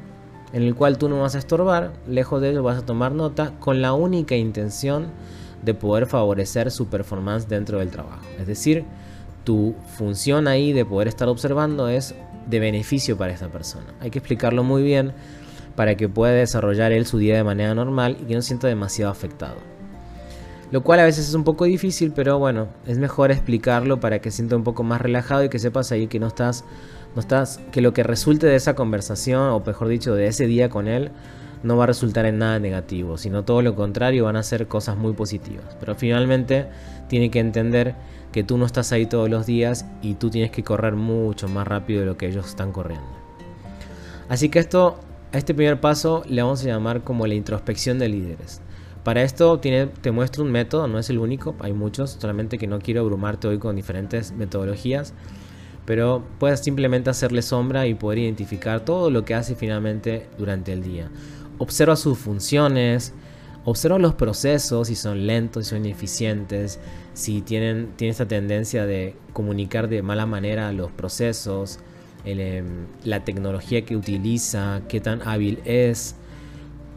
en 0.51 0.63
el 0.63 0.75
cual 0.75 0.97
tú 0.97 1.09
no 1.09 1.21
vas 1.21 1.35
a 1.35 1.39
estorbar, 1.39 1.93
lejos 2.07 2.41
de 2.41 2.49
ello 2.49 2.63
vas 2.63 2.79
a 2.79 2.85
tomar 2.85 3.13
nota 3.13 3.53
con 3.59 3.81
la 3.81 3.93
única 3.93 4.35
intención 4.35 5.07
de 5.63 5.73
poder 5.73 6.05
favorecer 6.05 6.71
su 6.71 6.87
performance 6.87 7.47
dentro 7.47 7.79
del 7.79 7.89
trabajo. 7.89 8.25
Es 8.39 8.47
decir, 8.47 8.85
tu 9.43 9.75
función 9.97 10.47
ahí 10.47 10.73
de 10.73 10.85
poder 10.85 11.07
estar 11.07 11.27
observando 11.27 11.87
es 11.87 12.15
de 12.47 12.59
beneficio 12.59 13.17
para 13.17 13.33
esta 13.33 13.49
persona. 13.49 13.93
Hay 13.99 14.09
que 14.09 14.19
explicarlo 14.19 14.63
muy 14.63 14.83
bien 14.83 15.13
para 15.75 15.95
que 15.95 16.09
pueda 16.09 16.33
desarrollar 16.33 16.91
él 16.91 17.05
su 17.05 17.19
día 17.19 17.37
de 17.37 17.43
manera 17.43 17.73
normal 17.73 18.17
y 18.21 18.25
que 18.25 18.35
no 18.35 18.41
sienta 18.41 18.67
demasiado 18.67 19.11
afectado. 19.11 19.78
Lo 20.71 20.83
cual 20.83 20.99
a 20.99 21.05
veces 21.05 21.27
es 21.27 21.33
un 21.33 21.43
poco 21.43 21.65
difícil, 21.65 22.11
pero 22.11 22.37
bueno, 22.37 22.67
es 22.85 22.99
mejor 22.99 23.31
explicarlo 23.31 23.99
para 23.99 24.19
que 24.19 24.29
sienta 24.29 24.55
un 24.55 24.63
poco 24.63 24.83
más 24.83 25.01
relajado 25.01 25.43
y 25.43 25.49
que 25.49 25.57
sepas 25.57 25.91
ahí 25.91 26.07
que 26.07 26.19
no 26.19 26.27
estás, 26.27 26.63
no 27.15 27.21
estás, 27.21 27.59
que 27.71 27.81
lo 27.81 27.91
que 27.91 28.03
resulte 28.03 28.45
de 28.45 28.55
esa 28.55 28.75
conversación, 28.75 29.49
o 29.49 29.63
mejor 29.65 29.87
dicho, 29.87 30.13
de 30.13 30.27
ese 30.27 30.45
día 30.45 30.69
con 30.69 30.87
él, 30.87 31.11
no 31.63 31.75
va 31.75 31.85
a 31.85 31.87
resultar 31.87 32.25
en 32.25 32.37
nada 32.37 32.59
negativo, 32.59 33.17
sino 33.17 33.43
todo 33.43 33.61
lo 33.61 33.75
contrario, 33.75 34.25
van 34.25 34.35
a 34.35 34.43
ser 34.43 34.67
cosas 34.67 34.95
muy 34.95 35.13
positivas. 35.13 35.75
Pero 35.79 35.95
finalmente 35.95 36.67
tiene 37.07 37.31
que 37.31 37.39
entender 37.39 37.95
que 38.31 38.43
tú 38.43 38.57
no 38.57 38.65
estás 38.65 38.91
ahí 38.91 39.07
todos 39.07 39.29
los 39.29 39.45
días 39.45 39.85
y 40.01 40.13
tú 40.13 40.29
tienes 40.29 40.51
que 40.51 40.63
correr 40.63 40.93
mucho 40.93 41.47
más 41.47 41.67
rápido 41.67 42.01
de 42.01 42.05
lo 42.05 42.17
que 42.17 42.27
ellos 42.27 42.47
están 42.47 42.71
corriendo. 42.71 43.07
Así 44.29 44.49
que 44.49 44.59
esto, 44.59 44.99
a 45.33 45.37
este 45.37 45.55
primer 45.55 45.81
paso 45.81 46.23
le 46.27 46.43
vamos 46.43 46.63
a 46.63 46.67
llamar 46.67 47.01
como 47.01 47.25
la 47.25 47.33
introspección 47.33 47.97
de 47.97 48.09
líderes. 48.09 48.61
Para 49.03 49.23
esto 49.23 49.59
tiene, 49.59 49.87
te 49.87 50.11
muestro 50.11 50.43
un 50.43 50.51
método, 50.51 50.87
no 50.87 50.99
es 50.99 51.09
el 51.09 51.19
único, 51.19 51.55
hay 51.59 51.73
muchos, 51.73 52.17
solamente 52.19 52.57
que 52.57 52.67
no 52.67 52.79
quiero 52.79 53.01
abrumarte 53.01 53.47
hoy 53.47 53.57
con 53.57 53.75
diferentes 53.75 54.33
metodologías, 54.33 55.13
pero 55.85 56.23
puedes 56.37 56.59
simplemente 56.59 57.09
hacerle 57.09 57.41
sombra 57.41 57.87
y 57.87 57.93
poder 57.95 58.19
identificar 58.19 58.83
todo 58.83 59.09
lo 59.09 59.23
que 59.23 59.35
hace 59.35 59.55
finalmente 59.55 60.27
durante 60.37 60.73
el 60.73 60.83
día. 60.83 61.09
Observa 61.57 61.95
sus 61.95 62.17
funciones, 62.17 63.13
observa 63.63 63.97
los 63.99 64.15
procesos, 64.15 64.89
si 64.89 64.95
son 64.95 65.25
lentos, 65.25 65.65
si 65.65 65.69
son 65.71 65.85
ineficientes, 65.85 66.79
si 67.13 67.41
tienen, 67.41 67.93
tiene 67.95 68.11
esta 68.11 68.27
tendencia 68.27 68.85
de 68.85 69.15
comunicar 69.33 69.87
de 69.87 70.01
mala 70.01 70.25
manera 70.25 70.71
los 70.73 70.91
procesos, 70.91 71.79
em, 72.25 72.85
la 73.03 73.23
tecnología 73.23 73.85
que 73.85 73.95
utiliza, 73.95 74.81
qué 74.89 74.99
tan 74.99 75.21
hábil 75.27 75.59
es, 75.65 76.15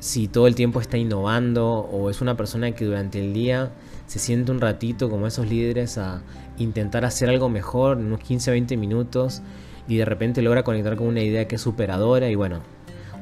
si 0.02 0.26
todo 0.26 0.48
el 0.48 0.56
tiempo 0.56 0.80
está 0.80 0.98
innovando 0.98 1.64
o 1.64 2.10
es 2.10 2.20
una 2.20 2.36
persona 2.36 2.72
que 2.72 2.84
durante 2.84 3.20
el 3.20 3.32
día 3.32 3.70
se 4.08 4.18
siente 4.18 4.50
un 4.50 4.60
ratito 4.60 5.08
como 5.08 5.28
esos 5.28 5.48
líderes 5.48 5.96
a 5.96 6.22
intentar 6.58 7.04
hacer 7.04 7.28
algo 7.28 7.48
mejor 7.48 7.98
en 7.98 8.06
unos 8.06 8.18
15-20 8.18 8.76
minutos 8.76 9.42
y 9.86 9.98
de 9.98 10.04
repente 10.04 10.42
logra 10.42 10.64
conectar 10.64 10.96
con 10.96 11.06
una 11.06 11.22
idea 11.22 11.46
que 11.46 11.54
es 11.54 11.60
superadora 11.60 12.28
y 12.28 12.34
bueno, 12.34 12.62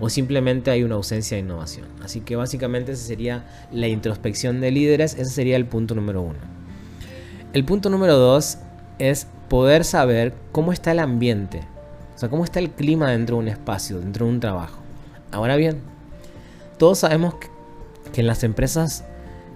o 0.00 0.08
simplemente 0.08 0.70
hay 0.70 0.82
una 0.82 0.94
ausencia 0.94 1.36
de 1.36 1.42
innovación. 1.42 1.86
Así 2.02 2.22
que 2.22 2.34
básicamente 2.34 2.92
esa 2.92 3.04
sería 3.04 3.44
la 3.70 3.86
introspección 3.86 4.62
de 4.62 4.70
líderes, 4.70 5.12
ese 5.18 5.30
sería 5.30 5.56
el 5.56 5.66
punto 5.66 5.94
número 5.94 6.22
uno. 6.22 6.38
El 7.52 7.66
punto 7.66 7.90
número 7.90 8.16
dos 8.16 8.56
es 8.98 9.26
poder 9.50 9.84
saber 9.84 10.32
cómo 10.50 10.72
está 10.72 10.92
el 10.92 11.00
ambiente, 11.00 11.60
o 12.16 12.18
sea, 12.18 12.30
cómo 12.30 12.42
está 12.42 12.58
el 12.58 12.70
clima 12.70 13.10
dentro 13.10 13.36
de 13.36 13.42
un 13.42 13.48
espacio, 13.48 14.00
dentro 14.00 14.24
de 14.24 14.32
un 14.32 14.40
trabajo. 14.40 14.80
Ahora 15.30 15.56
bien, 15.56 15.82
todos 16.80 17.00
sabemos 17.00 17.34
que 18.14 18.22
en 18.22 18.26
las 18.26 18.42
empresas, 18.42 19.04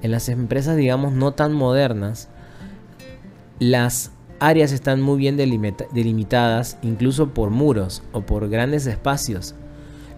en 0.02 0.10
las 0.10 0.28
empresas 0.28 0.76
digamos 0.76 1.14
no 1.14 1.32
tan 1.32 1.54
modernas, 1.54 2.28
las 3.58 4.10
áreas 4.40 4.72
están 4.72 5.00
muy 5.00 5.16
bien 5.16 5.38
delimitadas, 5.38 6.76
incluso 6.82 7.30
por 7.30 7.48
muros 7.48 8.02
o 8.12 8.20
por 8.20 8.50
grandes 8.50 8.86
espacios, 8.86 9.54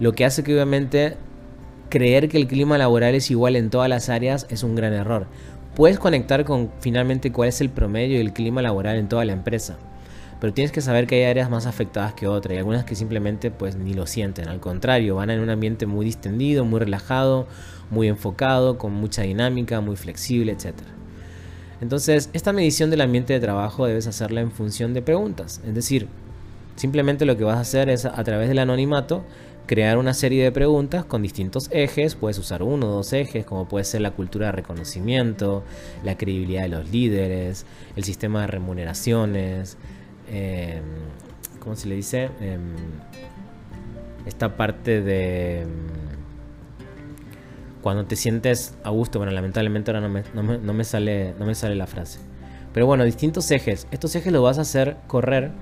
lo 0.00 0.14
que 0.14 0.25
hace 0.25 0.42
que 0.42 0.52
obviamente 0.52 1.16
creer 1.90 2.28
que 2.28 2.38
el 2.38 2.48
clima 2.48 2.76
laboral 2.76 3.14
es 3.14 3.30
igual 3.30 3.54
en 3.54 3.70
todas 3.70 3.88
las 3.88 4.08
áreas 4.08 4.48
es 4.50 4.64
un 4.64 4.75
gran 4.75 4.92
error. 4.92 5.28
Puedes 5.76 6.00
conectar 6.00 6.44
con 6.44 6.72
finalmente 6.80 7.30
cuál 7.30 7.50
es 7.50 7.60
el 7.60 7.70
promedio 7.70 8.18
del 8.18 8.32
clima 8.32 8.62
laboral 8.62 8.96
en 8.96 9.08
toda 9.08 9.25
la 9.25 9.32
empresa, 9.32 9.78
pero 10.40 10.52
tienes 10.52 10.73
que 10.73 10.81
saber 10.81 11.07
que 11.07 11.16
hay 11.16 11.31
áreas 11.31 11.50
más 11.50 11.66
afectadas 11.66 12.14
que 12.14 12.28
otras 12.28 12.55
y 12.55 12.59
algunas 12.59 12.85
que 12.85 12.95
simplemente 12.95 13.50
pues 13.50 13.76
ni 13.76 13.95
lo 13.95 14.07
sienten, 14.07 14.49
al 14.49 14.61
contrario, 14.61 15.16
van 15.16 15.31
en 15.31 15.40
un 15.40 15.50
ambiente 15.50 15.87
muy 15.87 16.05
distendido, 16.05 16.64
muy 16.64 16.81
relajado, 16.81 17.47
muy 17.90 18.09
enfocado, 18.09 18.78
con 18.78 18.93
mucha 18.93 19.23
dinámica, 19.23 19.81
muy 19.81 19.97
flexible, 19.97 20.52
etc. 20.52 20.75
Entonces, 21.81 22.31
esta 22.33 22.52
medición 22.52 22.90
del 22.90 23.02
ambiente 23.02 23.33
de 23.33 23.40
trabajo 23.40 23.87
debes 23.87 24.07
hacerla 24.07 24.40
en 24.40 24.50
función 24.50 24.95
de 24.95 25.02
preguntas, 25.02 25.61
es 25.66 25.75
decir, 25.75 26.09
simplemente 26.76 27.25
lo 27.25 27.37
que 27.37 27.45
vas 27.45 27.57
a 27.57 27.61
hacer 27.61 27.88
es 27.88 28.05
a 28.05 28.25
través 28.25 28.49
del 28.49 28.59
anonimato 28.59 29.25
crear 29.66 29.99
una 29.99 30.14
serie 30.14 30.45
de 30.45 30.52
preguntas 30.52 31.05
con 31.05 31.23
distintos 31.23 31.69
ejes, 31.73 32.14
puedes 32.14 32.38
usar 32.38 32.62
uno 32.62 32.87
o 32.88 32.90
dos 32.93 33.12
ejes, 33.12 33.45
como 33.45 33.69
puede 33.69 33.85
ser 33.85 34.00
la 34.00 34.12
cultura 34.12 34.47
de 34.47 34.52
reconocimiento, 34.52 35.64
la 36.05 36.16
credibilidad 36.16 36.62
de 36.62 36.69
los 36.69 36.90
líderes, 36.90 37.66
el 37.97 38.05
sistema 38.05 38.43
de 38.43 38.47
remuneraciones, 38.47 39.76
em, 40.28 40.83
¿cómo 41.61 41.76
se 41.76 41.88
le 41.88 41.95
dice? 41.95 42.30
Em, 42.40 42.75
esta 44.26 44.56
parte 44.56 45.02
de 45.02 45.62
em, 45.62 45.68
cuando 47.83 48.04
te 48.04 48.16
sientes 48.16 48.75
a 48.83 48.90
gusto, 48.90 49.21
bueno, 49.21 49.33
lamentablemente 49.33 49.92
ahora 49.92 50.00
no 50.00 50.09
me, 50.09 50.85
sale, 50.85 51.35
no 51.38 51.47
me 51.47 51.54
sale 51.54 51.76
la 51.76 51.87
frase. 51.87 52.18
Pero 52.73 52.85
bueno, 52.85 53.04
distintos 53.04 53.49
ejes. 53.52 53.87
Estos 53.92 54.14
ejes 54.16 54.33
los 54.33 54.42
vas 54.42 54.59
a 54.59 54.62
hacer 54.62 54.97
correr 55.06 55.52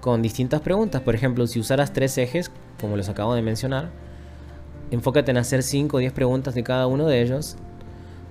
con 0.00 0.20
distintas 0.20 0.60
preguntas. 0.62 1.00
Por 1.02 1.14
ejemplo, 1.14 1.46
si 1.46 1.60
usaras 1.60 1.92
tres 1.92 2.18
ejes, 2.18 2.50
como 2.80 2.96
los 2.96 3.08
acabo 3.08 3.34
de 3.34 3.42
mencionar, 3.42 3.90
enfócate 4.90 5.30
en 5.30 5.36
hacer 5.36 5.62
5 5.62 5.96
o 5.96 6.00
10 6.00 6.12
preguntas 6.12 6.54
de 6.54 6.64
cada 6.64 6.86
uno 6.86 7.06
de 7.06 7.22
ellos. 7.22 7.56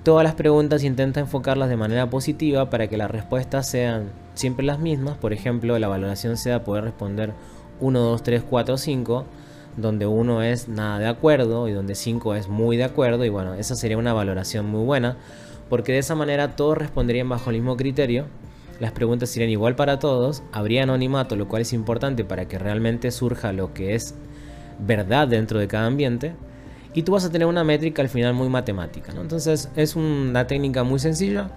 Todas 0.03 0.23
las 0.23 0.35
preguntas 0.35 0.83
intenta 0.83 1.19
enfocarlas 1.19 1.69
de 1.69 1.75
manera 1.77 2.09
positiva 2.09 2.69
para 2.69 2.87
que 2.87 2.97
las 2.97 3.11
respuestas 3.11 3.69
sean 3.69 4.11
siempre 4.33 4.65
las 4.65 4.79
mismas. 4.79 5.17
Por 5.17 5.33
ejemplo, 5.33 5.77
la 5.77 5.87
valoración 5.87 6.37
sea 6.37 6.63
poder 6.63 6.85
responder 6.85 7.33
1, 7.81 7.99
2, 7.99 8.23
3, 8.23 8.43
4, 8.49 8.77
5, 8.77 9.25
donde 9.77 10.05
1 10.07 10.43
es 10.43 10.69
nada 10.69 10.99
de 10.99 11.07
acuerdo 11.07 11.67
y 11.67 11.73
donde 11.73 11.95
5 11.95 12.35
es 12.35 12.47
muy 12.47 12.77
de 12.77 12.85
acuerdo. 12.85 13.25
Y 13.25 13.29
bueno, 13.29 13.53
esa 13.55 13.75
sería 13.75 13.97
una 13.97 14.13
valoración 14.13 14.65
muy 14.65 14.85
buena, 14.85 15.17
porque 15.69 15.91
de 15.91 15.99
esa 15.99 16.15
manera 16.15 16.55
todos 16.55 16.77
responderían 16.77 17.27
bajo 17.27 17.49
el 17.49 17.57
mismo 17.57 17.75
criterio 17.75 18.25
las 18.79 18.93
preguntas 18.93 19.29
serían 19.29 19.51
igual 19.51 19.75
para 19.75 19.99
todos, 19.99 20.41
habría 20.53 20.83
anonimato, 20.83 21.35
lo 21.35 21.49
cual 21.49 21.63
es 21.63 21.73
importante 21.73 22.23
para 22.23 22.47
que 22.47 22.57
realmente 22.57 23.11
surja 23.11 23.51
lo 23.51 23.73
que 23.73 23.93
es 23.93 24.15
verdad 24.79 25.27
dentro 25.27 25.59
de 25.59 25.67
cada 25.67 25.85
ambiente, 25.85 26.33
y 26.93 27.03
tú 27.03 27.11
vas 27.11 27.25
a 27.25 27.31
tener 27.31 27.47
una 27.47 27.63
métrica 27.63 28.01
al 28.01 28.09
final 28.09 28.33
muy 28.33 28.49
matemática. 28.49 29.11
Entonces 29.15 29.69
es 29.75 29.95
una 29.95 30.47
técnica 30.47 30.83
muy 30.83 30.99
sencilla 30.99 31.51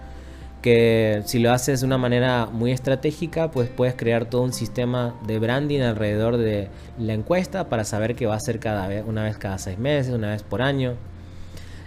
que 0.63 1.23
si 1.27 1.41
lo 1.41 1.53
haces 1.53 1.81
de 1.81 1.87
una 1.87 1.99
manera 1.99 2.47
muy 2.47 2.71
estratégica, 2.71 3.51
pues 3.51 3.69
puedes 3.69 3.95
crear 3.95 4.27
todo 4.27 4.43
un 4.43 4.53
sistema 4.53 5.15
de 5.27 5.41
branding 5.41 5.81
alrededor 5.81 6.37
de 6.37 6.69
la 6.99 7.15
encuesta 7.15 7.69
para 7.69 7.85
saber 7.85 8.15
que 8.15 8.27
va 8.27 8.37
a 8.37 8.41
ser 8.41 8.61
cada 8.61 8.87
vez, 8.87 9.05
una 9.05 9.25
vez 9.25 9.37
cada 9.39 9.59
seis 9.59 9.79
meses, 9.79 10.15
una 10.15 10.31
vez 10.31 10.45
por 10.45 10.63
año. 10.63 10.95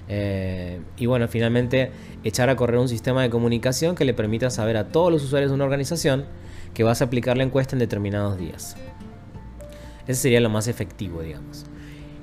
Eh, 0.08 0.82
y 0.98 1.06
bueno, 1.06 1.28
finalmente 1.28 1.92
echar 2.24 2.50
a 2.50 2.56
correr 2.56 2.78
un 2.78 2.90
sistema 2.90 3.24
de 3.24 3.30
comunicación 3.30 3.96
que 3.96 4.06
le 4.06 4.14
permita 4.14 4.50
saber 4.50 4.78
a 4.78 4.90
todos 4.90 5.12
los 5.12 5.24
usuarios 5.24 5.52
de 5.52 5.56
una 5.56 5.64
organización 5.64 6.25
que 6.74 6.84
vas 6.84 7.02
a 7.02 7.06
aplicar 7.06 7.38
la 7.38 7.44
encuesta 7.44 7.75
en 7.75 7.80
determinados 7.80 8.38
días. 8.38 8.75
Ese 10.06 10.22
sería 10.22 10.42
lo 10.42 10.50
más 10.50 10.68
efectivo, 10.68 11.22
digamos. 11.22 11.66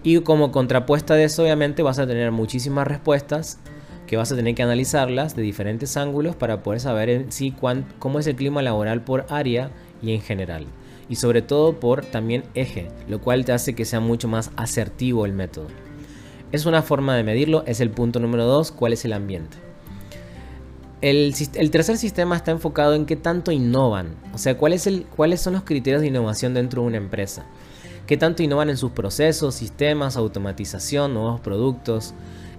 Y 0.03 0.19
como 0.21 0.51
contrapuesta 0.51 1.15
de 1.15 1.25
eso, 1.25 1.43
obviamente, 1.43 1.83
vas 1.83 1.99
a 1.99 2.07
tener 2.07 2.33
muchísimas 2.33 2.87
respuestas 2.87 3.59
que 4.07 4.17
vas 4.17 4.33
a 4.33 4.37
tener 4.37 4.55
que 4.55 4.63
analizarlas 4.63 5.37
de 5.37 5.43
diferentes 5.43 5.97
ángulos 5.97 6.37
para 6.37 6.63
poder 6.63 6.81
saber 6.81 7.09
en 7.09 7.33
sí 7.33 7.55
cómo 7.99 8.19
es 8.19 8.27
el 8.27 8.37
clima 8.37 8.61
laboral 8.61 9.03
por 9.03 9.27
área 9.31 9.71
y 10.03 10.13
en 10.13 10.21
general. 10.21 10.67
Y 11.09 11.17
sobre 11.17 11.41
todo 11.41 11.79
por 11.79 12.05
también 12.05 12.45
eje, 12.55 12.89
lo 13.09 13.21
cual 13.21 13.45
te 13.45 13.53
hace 13.53 13.75
que 13.75 13.85
sea 13.85 14.01
mucho 14.01 14.29
más 14.29 14.51
asertivo 14.57 15.25
el 15.25 15.33
método. 15.33 15.69
Es 16.53 16.67
una 16.67 16.83
forma 16.83 17.17
de 17.17 17.23
medirlo, 17.23 17.65
es 17.67 17.81
el 17.81 17.91
punto 17.91 18.21
número 18.21 18.45
2, 18.45 18.73
cuál 18.73 18.93
es 18.93 19.05
el 19.05 19.15
ambiente. 19.15 19.57
El, 21.01 21.35
tercer 21.71 21.97
sistema 21.97 22.37
está 22.37 22.51
enfocado 22.51 22.95
en 22.95 23.07
qué 23.07 23.17
tanto 23.17 23.51
innovan, 23.51 24.15
o 24.35 24.39
sea, 24.39 24.57
¿cuál 24.57 24.73
es 24.73 24.87
el, 24.87 25.05
cuáles 25.05 25.41
son 25.41 25.55
los 25.55 25.65
criterios 25.65 26.03
de 26.03 26.09
innovación 26.09 26.55
dentro 26.55 26.83
de 26.83 26.89
una 26.89 26.97
empresa. 26.99 27.47
Qué 28.07 28.17
tanto 28.17 28.43
innovan 28.43 28.69
en 28.69 28.77
sus 28.77 28.91
procesos, 28.91 29.55
sistemas, 29.55 30.17
automatización, 30.17 31.15
nuevos 31.15 31.41
productos. 31.41 32.15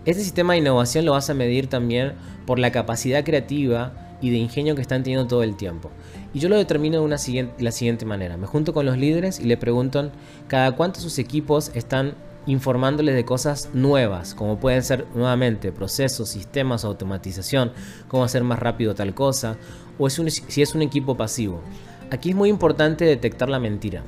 Este 0.05 0.23
sistema 0.23 0.53
de 0.53 0.59
innovación 0.59 1.03
lo 1.05 1.11
vas 1.11 1.29
a 1.29 1.33
medir 1.33 1.67
también 1.67 2.13
por 2.45 2.59
la 2.59 2.71
capacidad 2.71 3.25
creativa 3.25 3.91
y 4.21 4.29
de 4.29 4.37
ingenio 4.37 4.73
que 4.73 4.81
están 4.81 5.03
teniendo 5.03 5.27
todo 5.27 5.43
el 5.43 5.57
tiempo. 5.57 5.91
Y 6.33 6.39
yo 6.39 6.47
lo 6.47 6.55
determino 6.55 6.99
de 6.99 7.03
una 7.03 7.17
la 7.59 7.71
siguiente 7.71 8.05
manera. 8.05 8.37
Me 8.37 8.47
junto 8.47 8.73
con 8.73 8.85
los 8.85 8.97
líderes 8.97 9.41
y 9.41 9.43
le 9.43 9.57
pregunto 9.57 10.11
cada 10.47 10.71
cuánto 10.71 11.01
sus 11.01 11.19
equipos 11.19 11.71
están 11.73 12.15
informándoles 12.45 13.13
de 13.13 13.25
cosas 13.25 13.69
nuevas, 13.73 14.33
como 14.35 14.59
pueden 14.59 14.81
ser 14.81 15.05
nuevamente 15.13 15.73
procesos, 15.73 16.29
sistemas, 16.29 16.85
automatización, 16.85 17.73
cómo 18.07 18.23
hacer 18.23 18.43
más 18.43 18.59
rápido 18.59 18.95
tal 18.95 19.13
cosa, 19.13 19.57
o 19.99 20.09
si 20.09 20.61
es 20.61 20.73
un 20.73 20.81
equipo 20.81 21.17
pasivo. 21.17 21.61
Aquí 22.11 22.29
es 22.29 22.35
muy 22.35 22.49
importante 22.49 23.03
detectar 23.03 23.49
la 23.49 23.59
mentira. 23.59 24.03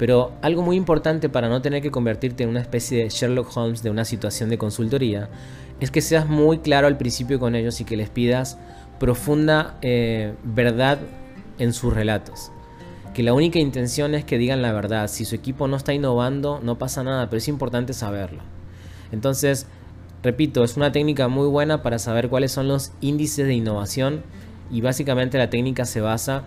Pero 0.00 0.32
algo 0.40 0.62
muy 0.62 0.76
importante 0.76 1.28
para 1.28 1.50
no 1.50 1.60
tener 1.60 1.82
que 1.82 1.90
convertirte 1.90 2.42
en 2.42 2.48
una 2.48 2.62
especie 2.62 3.02
de 3.04 3.10
Sherlock 3.10 3.54
Holmes 3.54 3.82
de 3.82 3.90
una 3.90 4.06
situación 4.06 4.48
de 4.48 4.56
consultoría 4.56 5.28
es 5.78 5.90
que 5.90 6.00
seas 6.00 6.26
muy 6.26 6.60
claro 6.60 6.86
al 6.86 6.96
principio 6.96 7.38
con 7.38 7.54
ellos 7.54 7.82
y 7.82 7.84
que 7.84 7.98
les 7.98 8.08
pidas 8.08 8.56
profunda 8.98 9.76
eh, 9.82 10.32
verdad 10.42 11.00
en 11.58 11.74
sus 11.74 11.92
relatos 11.92 12.50
que 13.12 13.22
la 13.22 13.34
única 13.34 13.58
intención 13.58 14.14
es 14.14 14.24
que 14.24 14.38
digan 14.38 14.62
la 14.62 14.72
verdad. 14.72 15.08
Si 15.08 15.26
su 15.26 15.34
equipo 15.34 15.68
no 15.68 15.76
está 15.76 15.92
innovando, 15.92 16.60
no 16.62 16.78
pasa 16.78 17.02
nada, 17.02 17.28
pero 17.28 17.38
es 17.38 17.48
importante 17.48 17.92
saberlo. 17.92 18.40
Entonces, 19.12 19.66
repito, 20.22 20.64
es 20.64 20.78
una 20.78 20.92
técnica 20.92 21.28
muy 21.28 21.48
buena 21.48 21.82
para 21.82 21.98
saber 21.98 22.30
cuáles 22.30 22.52
son 22.52 22.68
los 22.68 22.92
índices 23.02 23.46
de 23.46 23.52
innovación 23.52 24.22
y 24.70 24.80
básicamente 24.80 25.36
la 25.36 25.50
técnica 25.50 25.84
se 25.84 26.00
basa 26.00 26.44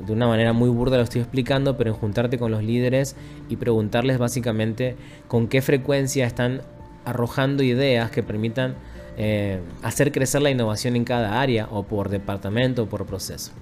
de 0.00 0.12
una 0.12 0.26
manera 0.26 0.52
muy 0.52 0.68
burda 0.70 0.96
lo 0.96 1.02
estoy 1.02 1.20
explicando, 1.20 1.76
pero 1.76 1.90
en 1.90 1.96
juntarte 1.96 2.38
con 2.38 2.50
los 2.50 2.62
líderes 2.62 3.16
y 3.48 3.56
preguntarles 3.56 4.18
básicamente 4.18 4.96
con 5.28 5.48
qué 5.48 5.62
frecuencia 5.62 6.26
están 6.26 6.62
arrojando 7.04 7.62
ideas 7.62 8.10
que 8.10 8.22
permitan 8.22 8.74
eh, 9.16 9.60
hacer 9.82 10.10
crecer 10.10 10.42
la 10.42 10.50
innovación 10.50 10.96
en 10.96 11.04
cada 11.04 11.40
área 11.40 11.68
o 11.70 11.84
por 11.84 12.08
departamento 12.08 12.84
o 12.84 12.86
por 12.86 13.06
proceso. 13.06 13.52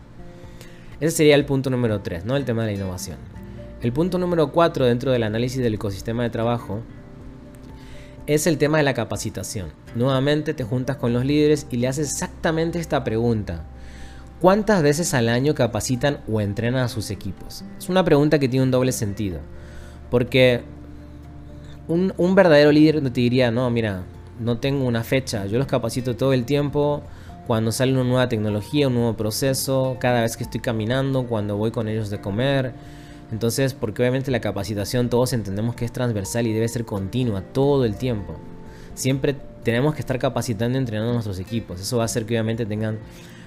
Ese 1.00 1.16
sería 1.16 1.34
el 1.34 1.44
punto 1.44 1.68
número 1.68 2.00
3, 2.00 2.24
¿no? 2.24 2.36
El 2.36 2.44
tema 2.44 2.62
de 2.64 2.72
la 2.72 2.78
innovación. 2.78 3.18
El 3.82 3.92
punto 3.92 4.18
número 4.18 4.52
4 4.52 4.86
dentro 4.86 5.10
del 5.10 5.24
análisis 5.24 5.60
del 5.60 5.74
ecosistema 5.74 6.22
de 6.22 6.30
trabajo 6.30 6.80
es 8.26 8.46
el 8.46 8.56
tema 8.56 8.78
de 8.78 8.84
la 8.84 8.94
capacitación. 8.94 9.70
Nuevamente 9.96 10.54
te 10.54 10.64
juntas 10.64 10.96
con 10.96 11.12
los 11.12 11.24
líderes 11.24 11.66
y 11.70 11.78
le 11.78 11.88
haces 11.88 12.12
exactamente 12.12 12.78
esta 12.78 13.02
pregunta. 13.02 13.64
¿Cuántas 14.42 14.82
veces 14.82 15.14
al 15.14 15.28
año 15.28 15.54
capacitan 15.54 16.18
o 16.28 16.40
entrenan 16.40 16.82
a 16.82 16.88
sus 16.88 17.12
equipos? 17.12 17.62
Es 17.78 17.88
una 17.88 18.04
pregunta 18.04 18.40
que 18.40 18.48
tiene 18.48 18.64
un 18.64 18.72
doble 18.72 18.90
sentido. 18.90 19.38
Porque 20.10 20.62
un, 21.86 22.34
verdadero 22.34 22.72
líder 22.72 23.00
no 23.00 23.12
te 23.12 23.20
diría, 23.20 23.52
no, 23.52 23.70
mira, 23.70 24.02
no 24.40 24.58
tengo 24.58 24.84
una 24.84 25.04
fecha, 25.04 25.46
yo 25.46 25.58
los 25.58 25.68
capacito 25.68 26.16
todo 26.16 26.32
el 26.32 26.44
tiempo, 26.44 27.04
cuando 27.46 27.70
sale 27.70 27.92
una 27.92 28.02
nueva 28.02 28.28
tecnología, 28.28 28.88
un 28.88 28.94
nuevo 28.94 29.16
proceso, 29.16 29.96
cada 30.00 30.22
vez 30.22 30.36
que 30.36 30.42
estoy 30.42 30.60
caminando, 30.60 31.28
cuando 31.28 31.56
voy 31.56 31.70
con 31.70 31.86
ellos 31.86 32.10
de 32.10 32.20
comer. 32.20 32.72
Entonces, 33.30 33.74
porque 33.74 34.02
obviamente 34.02 34.32
la 34.32 34.40
capacitación 34.40 35.08
todos 35.08 35.34
entendemos 35.34 35.76
que 35.76 35.84
es 35.84 35.92
transversal 35.92 36.48
y 36.48 36.52
debe 36.52 36.66
ser 36.66 36.84
continua 36.84 37.42
todo 37.42 37.84
el 37.84 37.94
tiempo. 37.94 38.34
Siempre 38.96 39.36
tenemos 39.62 39.94
que 39.94 40.00
estar 40.00 40.18
capacitando 40.18 40.78
y 40.78 40.80
entrenando 40.80 41.10
a 41.10 41.14
nuestros 41.14 41.38
equipos. 41.38 41.80
Eso 41.80 41.98
va 41.98 42.02
a 42.02 42.06
hacer 42.06 42.26
que 42.26 42.34
obviamente 42.34 42.66
tengan 42.66 42.98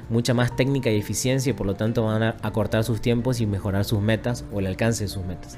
mucha 0.09 0.33
más 0.33 0.55
técnica 0.55 0.91
y 0.91 0.97
eficiencia 0.97 1.49
y 1.49 1.53
por 1.53 1.67
lo 1.67 1.75
tanto 1.75 2.03
van 2.03 2.23
a 2.23 2.35
acortar 2.41 2.83
sus 2.83 3.01
tiempos 3.01 3.41
y 3.41 3.45
mejorar 3.45 3.85
sus 3.85 4.01
metas 4.01 4.45
o 4.51 4.59
el 4.59 4.67
alcance 4.67 5.05
de 5.05 5.07
sus 5.09 5.25
metas. 5.25 5.57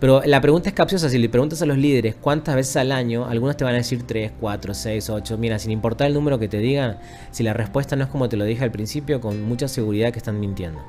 Pero 0.00 0.22
la 0.24 0.40
pregunta 0.40 0.70
es 0.70 0.74
capciosa. 0.74 1.10
Si 1.10 1.18
le 1.18 1.28
preguntas 1.28 1.60
a 1.60 1.66
los 1.66 1.76
líderes 1.76 2.14
cuántas 2.14 2.56
veces 2.56 2.74
al 2.76 2.90
año, 2.90 3.26
algunos 3.26 3.58
te 3.58 3.64
van 3.64 3.74
a 3.74 3.78
decir 3.78 4.06
3, 4.06 4.32
4, 4.40 4.72
6, 4.72 5.10
8. 5.10 5.38
Mira, 5.38 5.58
sin 5.58 5.72
importar 5.72 6.06
el 6.06 6.14
número 6.14 6.38
que 6.38 6.48
te 6.48 6.58
digan, 6.58 6.98
si 7.30 7.42
la 7.42 7.52
respuesta 7.52 7.96
no 7.96 8.04
es 8.04 8.10
como 8.10 8.28
te 8.30 8.38
lo 8.38 8.46
dije 8.46 8.64
al 8.64 8.70
principio, 8.70 9.20
con 9.20 9.42
mucha 9.42 9.68
seguridad 9.68 10.10
que 10.10 10.18
están 10.18 10.40
mintiendo. 10.40 10.80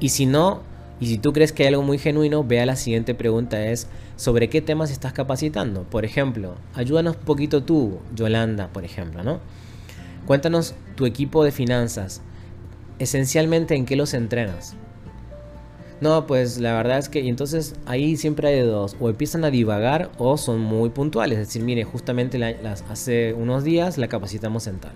Y 0.00 0.08
si 0.08 0.26
no, 0.26 0.62
y 0.98 1.06
si 1.06 1.18
tú 1.18 1.32
crees 1.32 1.52
que 1.52 1.62
hay 1.62 1.68
algo 1.68 1.82
muy 1.82 1.98
genuino, 1.98 2.42
vea 2.42 2.66
la 2.66 2.74
siguiente 2.74 3.14
pregunta 3.14 3.64
es 3.64 3.86
sobre 4.16 4.50
qué 4.50 4.60
temas 4.60 4.90
estás 4.90 5.12
capacitando. 5.12 5.84
Por 5.84 6.04
ejemplo, 6.04 6.56
ayúdanos 6.74 7.14
poquito 7.14 7.62
tú, 7.62 8.00
Yolanda, 8.16 8.68
por 8.68 8.84
ejemplo, 8.84 9.22
¿no? 9.22 9.38
Cuéntanos 10.26 10.74
tu 10.96 11.06
equipo 11.06 11.44
de 11.44 11.52
finanzas. 11.52 12.22
esencialmente 12.98 13.74
en 13.74 13.86
qué 13.86 13.96
los 13.96 14.12
entrenas. 14.12 14.76
No, 16.00 16.26
pues 16.26 16.58
la 16.58 16.72
verdad 16.74 16.98
es 16.98 17.10
que 17.10 17.20
y 17.20 17.28
entonces 17.28 17.74
ahí 17.84 18.16
siempre 18.16 18.48
hay 18.48 18.60
dos, 18.60 18.96
o 19.00 19.10
empiezan 19.10 19.44
a 19.44 19.50
divagar 19.50 20.10
o 20.16 20.38
son 20.38 20.58
muy 20.60 20.88
puntuales, 20.88 21.38
es 21.38 21.48
decir, 21.48 21.62
mire, 21.62 21.84
justamente 21.84 22.38
las, 22.38 22.82
hace 22.88 23.34
unos 23.34 23.64
días 23.64 23.98
la 23.98 24.08
capacitamos 24.08 24.66
en 24.66 24.78
tal. 24.78 24.92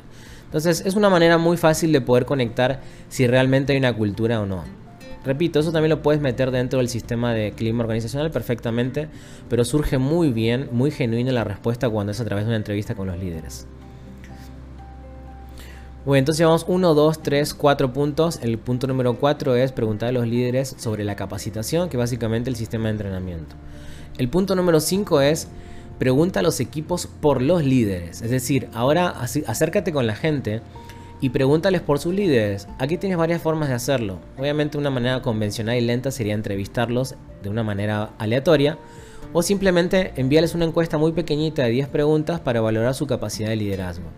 Entonces 0.47 0.83
es 0.87 0.95
una 0.95 1.11
manera 1.11 1.37
muy 1.37 1.59
fácil 1.59 1.93
de 1.93 2.01
poder 2.01 2.25
conectar 2.25 2.81
si 3.11 3.27
realmente 3.27 3.73
hay 3.73 3.79
una 3.79 3.95
cultura 3.95 4.41
o 4.41 4.47
no. 4.47 4.65
Repito, 5.25 5.61
eso 5.61 5.73
también 5.73 5.91
lo 5.91 6.03
puedes 6.03 6.23
meter 6.23 6.51
dentro 6.51 6.79
del 6.79 6.89
sistema 6.89 7.35
de 7.35 7.53
clima 7.53 7.83
organizacional 7.83 8.31
perfectamente, 8.31 9.09
pero 9.49 9.65
surge 9.65 9.99
muy 9.99 10.33
bien, 10.33 10.69
muy 10.73 10.91
genuina 10.91 11.33
la 11.33 11.45
respuesta 11.45 11.89
cuando 11.89 12.13
es 12.13 12.21
a 12.21 12.25
través 12.25 12.45
de 12.45 12.51
una 12.51 12.57
entrevista 12.57 12.95
con 12.95 13.09
los 13.09 13.19
líderes. 13.19 13.67
Bueno, 16.05 16.19
entonces 16.19 16.41
llevamos 16.41 16.67
1, 16.69 16.93
2, 16.93 17.23
3, 17.23 17.55
4 17.55 17.93
puntos. 17.95 18.39
El 18.43 18.59
punto 18.59 18.87
número 18.87 19.15
4 19.15 19.57
es 19.57 19.73
preguntar 19.73 20.11
a 20.11 20.13
los 20.13 20.27
líderes 20.27 20.75
sobre 20.77 21.03
la 21.03 21.17
capacitación, 21.17 21.89
que 21.89 21.97
básicamente 21.97 22.51
el 22.51 22.57
sistema 22.57 22.85
de 22.85 22.91
entrenamiento. 22.91 23.57
El 24.19 24.29
punto 24.29 24.55
número 24.55 24.81
5 24.81 25.23
es 25.23 25.49
pregunta 25.99 26.41
a 26.41 26.43
los 26.43 26.61
equipos 26.61 27.07
por 27.07 27.41
los 27.41 27.65
líderes. 27.65 28.21
Es 28.21 28.31
decir, 28.31 28.69
ahora 28.75 29.15
acércate 29.47 29.95
con 29.95 30.07
la 30.07 30.15
gente 30.15 30.61
y 31.23 31.31
pregúntales 31.31 31.81
por 31.81 31.99
sus 31.99 32.13
líderes. 32.13 32.69
Aquí 32.79 32.99
tienes 32.99 33.17
varias 33.17 33.41
formas 33.41 33.71
de 33.71 33.77
hacerlo. 33.77 34.19
Obviamente 34.39 34.77
una 34.77 34.91
manera 34.91 35.23
convencional 35.23 35.79
y 35.79 35.81
lenta 35.81 36.11
sería 36.11 36.35
entrevistarlos 36.35 37.15
de 37.43 37.49
una 37.49 37.63
manera 37.63 38.11
aleatoria 38.19 38.77
o 39.33 39.43
simplemente 39.43 40.13
enviarles 40.17 40.55
una 40.55 40.67
encuesta 40.67 40.99
muy 40.99 41.13
pequeñita 41.13 41.63
de 41.63 41.71
10 41.71 41.89
preguntas 41.89 42.41
para 42.41 42.61
valorar 42.61 42.95
su 42.95 43.07
capacidad 43.07 43.49
de 43.49 43.57
liderazgo 43.57 44.11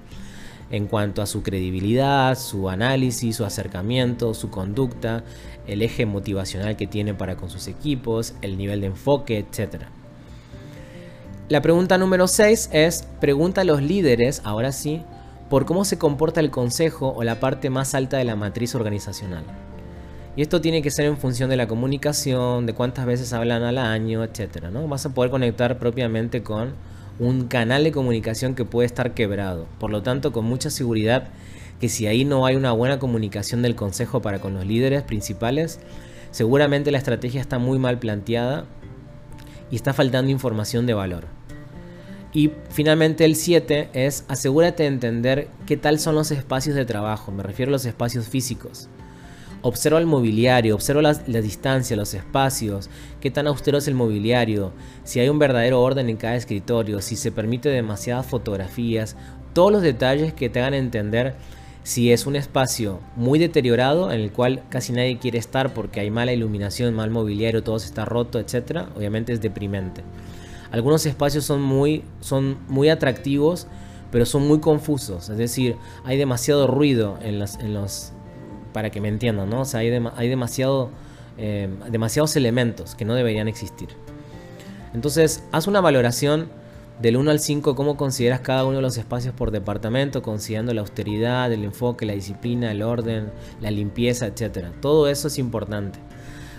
en 0.71 0.87
cuanto 0.87 1.23
a 1.23 1.27
su 1.27 1.43
credibilidad, 1.43 2.37
su 2.37 2.69
análisis, 2.69 3.37
su 3.37 3.45
acercamiento, 3.45 4.35
su 4.35 4.51
conducta, 4.51 5.25
el 5.67 5.83
eje 5.83 6.07
motivacional 6.07 6.77
que 6.77 6.87
tiene 6.87 7.15
para 7.15 7.37
con 7.37 7.51
sus 7.51 7.69
equipos, 7.69 8.35
el 8.43 8.57
nivel 8.59 8.81
de 8.81 8.89
enfoque, 8.89 9.39
etc. 9.39 9.85
La 11.49 11.63
pregunta 11.63 11.99
número 11.99 12.27
6 12.27 12.71
es, 12.73 13.07
pregunta 13.21 13.61
a 13.61 13.65
los 13.65 13.81
líderes, 13.81 14.41
ahora 14.45 14.73
sí, 14.73 15.03
por 15.49 15.65
cómo 15.65 15.85
se 15.85 15.99
comporta 15.99 16.41
el 16.41 16.51
consejo 16.51 17.13
o 17.17 17.23
la 17.23 17.39
parte 17.39 17.71
más 17.71 17.95
alta 17.95 18.17
de 18.17 18.25
la 18.25 18.35
matriz 18.35 18.75
organizacional. 18.75 19.45
Y 20.35 20.43
esto 20.43 20.61
tiene 20.61 20.83
que 20.83 20.91
ser 20.91 21.07
en 21.07 21.17
función 21.17 21.49
de 21.49 21.57
la 21.57 21.67
comunicación, 21.67 22.67
de 22.67 22.75
cuántas 22.75 23.07
veces 23.07 23.33
hablan 23.33 23.63
al 23.63 23.79
año, 23.79 24.23
etc. 24.23 24.65
¿no? 24.71 24.87
Vas 24.87 25.07
a 25.07 25.15
poder 25.15 25.31
conectar 25.31 25.79
propiamente 25.79 26.43
con 26.43 26.75
un 27.19 27.47
canal 27.47 27.85
de 27.85 27.93
comunicación 27.93 28.55
que 28.55 28.65
puede 28.65 28.87
estar 28.87 29.15
quebrado. 29.15 29.67
Por 29.79 29.91
lo 29.91 30.03
tanto, 30.03 30.33
con 30.33 30.45
mucha 30.45 30.71
seguridad 30.71 31.29
que 31.81 31.89
si 31.89 32.07
ahí 32.07 32.25
no 32.25 32.47
hay 32.47 32.57
una 32.57 32.73
buena 32.73 32.99
comunicación 32.99 33.63
del 33.63 33.75
consejo 33.77 34.23
para 34.23 34.41
con 34.41 34.55
los 34.55 34.67
líderes 34.67 35.03
principales, 35.03 35.81
seguramente 36.31 36.91
la 36.91 36.99
estrategia 36.99 37.41
está 37.41 37.59
muy 37.59 37.79
mal 37.79 37.99
planteada 37.99 38.65
y 39.71 39.77
está 39.77 39.93
faltando 39.93 40.31
información 40.31 40.87
de 40.87 40.95
valor. 40.95 41.25
Y 42.33 42.53
finalmente 42.71 43.25
el 43.25 43.35
7 43.35 43.91
es 43.95 44.25
asegúrate 44.29 44.83
de 44.83 44.89
entender 44.91 45.49
qué 45.67 45.77
tal 45.77 45.99
son 45.99 46.15
los 46.15 46.31
espacios 46.31 46.77
de 46.77 46.85
trabajo, 46.85 47.33
me 47.33 47.43
refiero 47.43 47.71
a 47.71 47.73
los 47.73 47.87
espacios 47.87 48.29
físicos. 48.29 48.89
Observa 49.67 49.99
el 49.99 50.07
mobiliario, 50.07 50.77
observa 50.77 51.03
la, 51.03 51.41
distancia, 51.41 51.97
los 51.97 52.15
espacios, 52.15 52.89
qué 53.21 53.33
tan 53.33 53.49
austero 53.49 53.79
es 53.79 53.89
el 53.89 53.97
mobiliario, 53.97 54.71
si 55.03 55.19
hay 55.19 55.29
un 55.29 55.41
verdadero 55.41 55.83
orden 55.83 56.09
en 56.09 56.17
cada 56.17 56.37
escritorio, 56.37 57.03
si 57.03 57.17
se 57.17 57.33
permite 57.33 57.69
demasiadas 57.69 58.27
fotografías, 58.27 59.17
todos 59.55 59.73
los 59.73 59.83
detalles 59.83 60.33
que 60.33 60.49
te 60.49 60.61
hagan 60.61 60.75
entender 60.75 61.35
si 61.83 62.13
es 62.13 62.27
un 62.27 62.37
espacio 62.37 63.01
muy 63.17 63.41
deteriorado 63.41 64.13
en 64.13 64.21
el 64.21 64.31
cual 64.31 64.63
casi 64.69 64.93
nadie 64.93 65.19
quiere 65.19 65.39
estar 65.39 65.75
porque 65.75 65.99
hay 65.99 66.13
mala 66.13 66.33
iluminación, 66.33 66.95
mal 66.95 67.11
mobiliario, 67.11 67.65
todo 67.65 67.75
está 67.75 68.05
roto, 68.05 68.39
etc. 68.39 68.87
Obviamente 68.97 69.33
es 69.33 69.41
deprimente. 69.41 70.05
Algunos 70.71 71.05
espacios 71.07 71.45
son 71.45 71.61
muy, 71.61 72.05
son 72.21 72.59
muy 72.69 72.89
atractivos, 72.89 73.67
pero 74.13 74.27
son 74.27 74.47
muy 74.47 74.61
confusos. 74.61 75.29
Es 75.29 75.39
decir, 75.39 75.75
hay 76.05 76.19
demasiado 76.19 76.69
ruido 76.69 77.19
en 77.21 77.41
los 77.75 78.13
para 78.77 78.91
que 78.91 79.01
me 79.01 79.09
entiendan, 79.09 79.49
¿no? 79.49 79.63
O 79.63 79.65
sea, 79.65 79.81
hay, 79.81 79.89
eh, 79.89 81.69
demasiados 81.91 82.37
elementos 82.37 82.95
que 82.95 83.07
no 83.07 83.15
deberían 83.15 83.49
existir. 83.49 83.89
Entonces, 84.93 85.43
haz 85.51 85.67
una 85.67 85.81
valoración 85.81 86.51
del 87.01 87.17
1 87.17 87.31
al 87.31 87.41
5, 87.41 87.75
cómo 87.75 87.97
consideras 87.97 88.41
cada 88.41 88.67
uno 88.67 88.77
de 88.77 88.83
los 88.83 88.99
espacios 88.99 89.33
por 89.33 89.51
departamento, 89.51 90.21
considerando 90.21 90.75
la 90.75 90.83
austeridad, 90.83 91.51
el 91.51 91.65
enfoque, 91.65 92.05
la 92.05 92.13
disciplina, 92.13 92.71
el 92.71 92.83
orden, 92.83 93.33
la 93.63 93.71
limpieza, 93.71 94.27
etc. 94.27 94.67
Todo 94.83 95.09
eso 95.09 95.29
es 95.29 95.39
importante. 95.39 95.99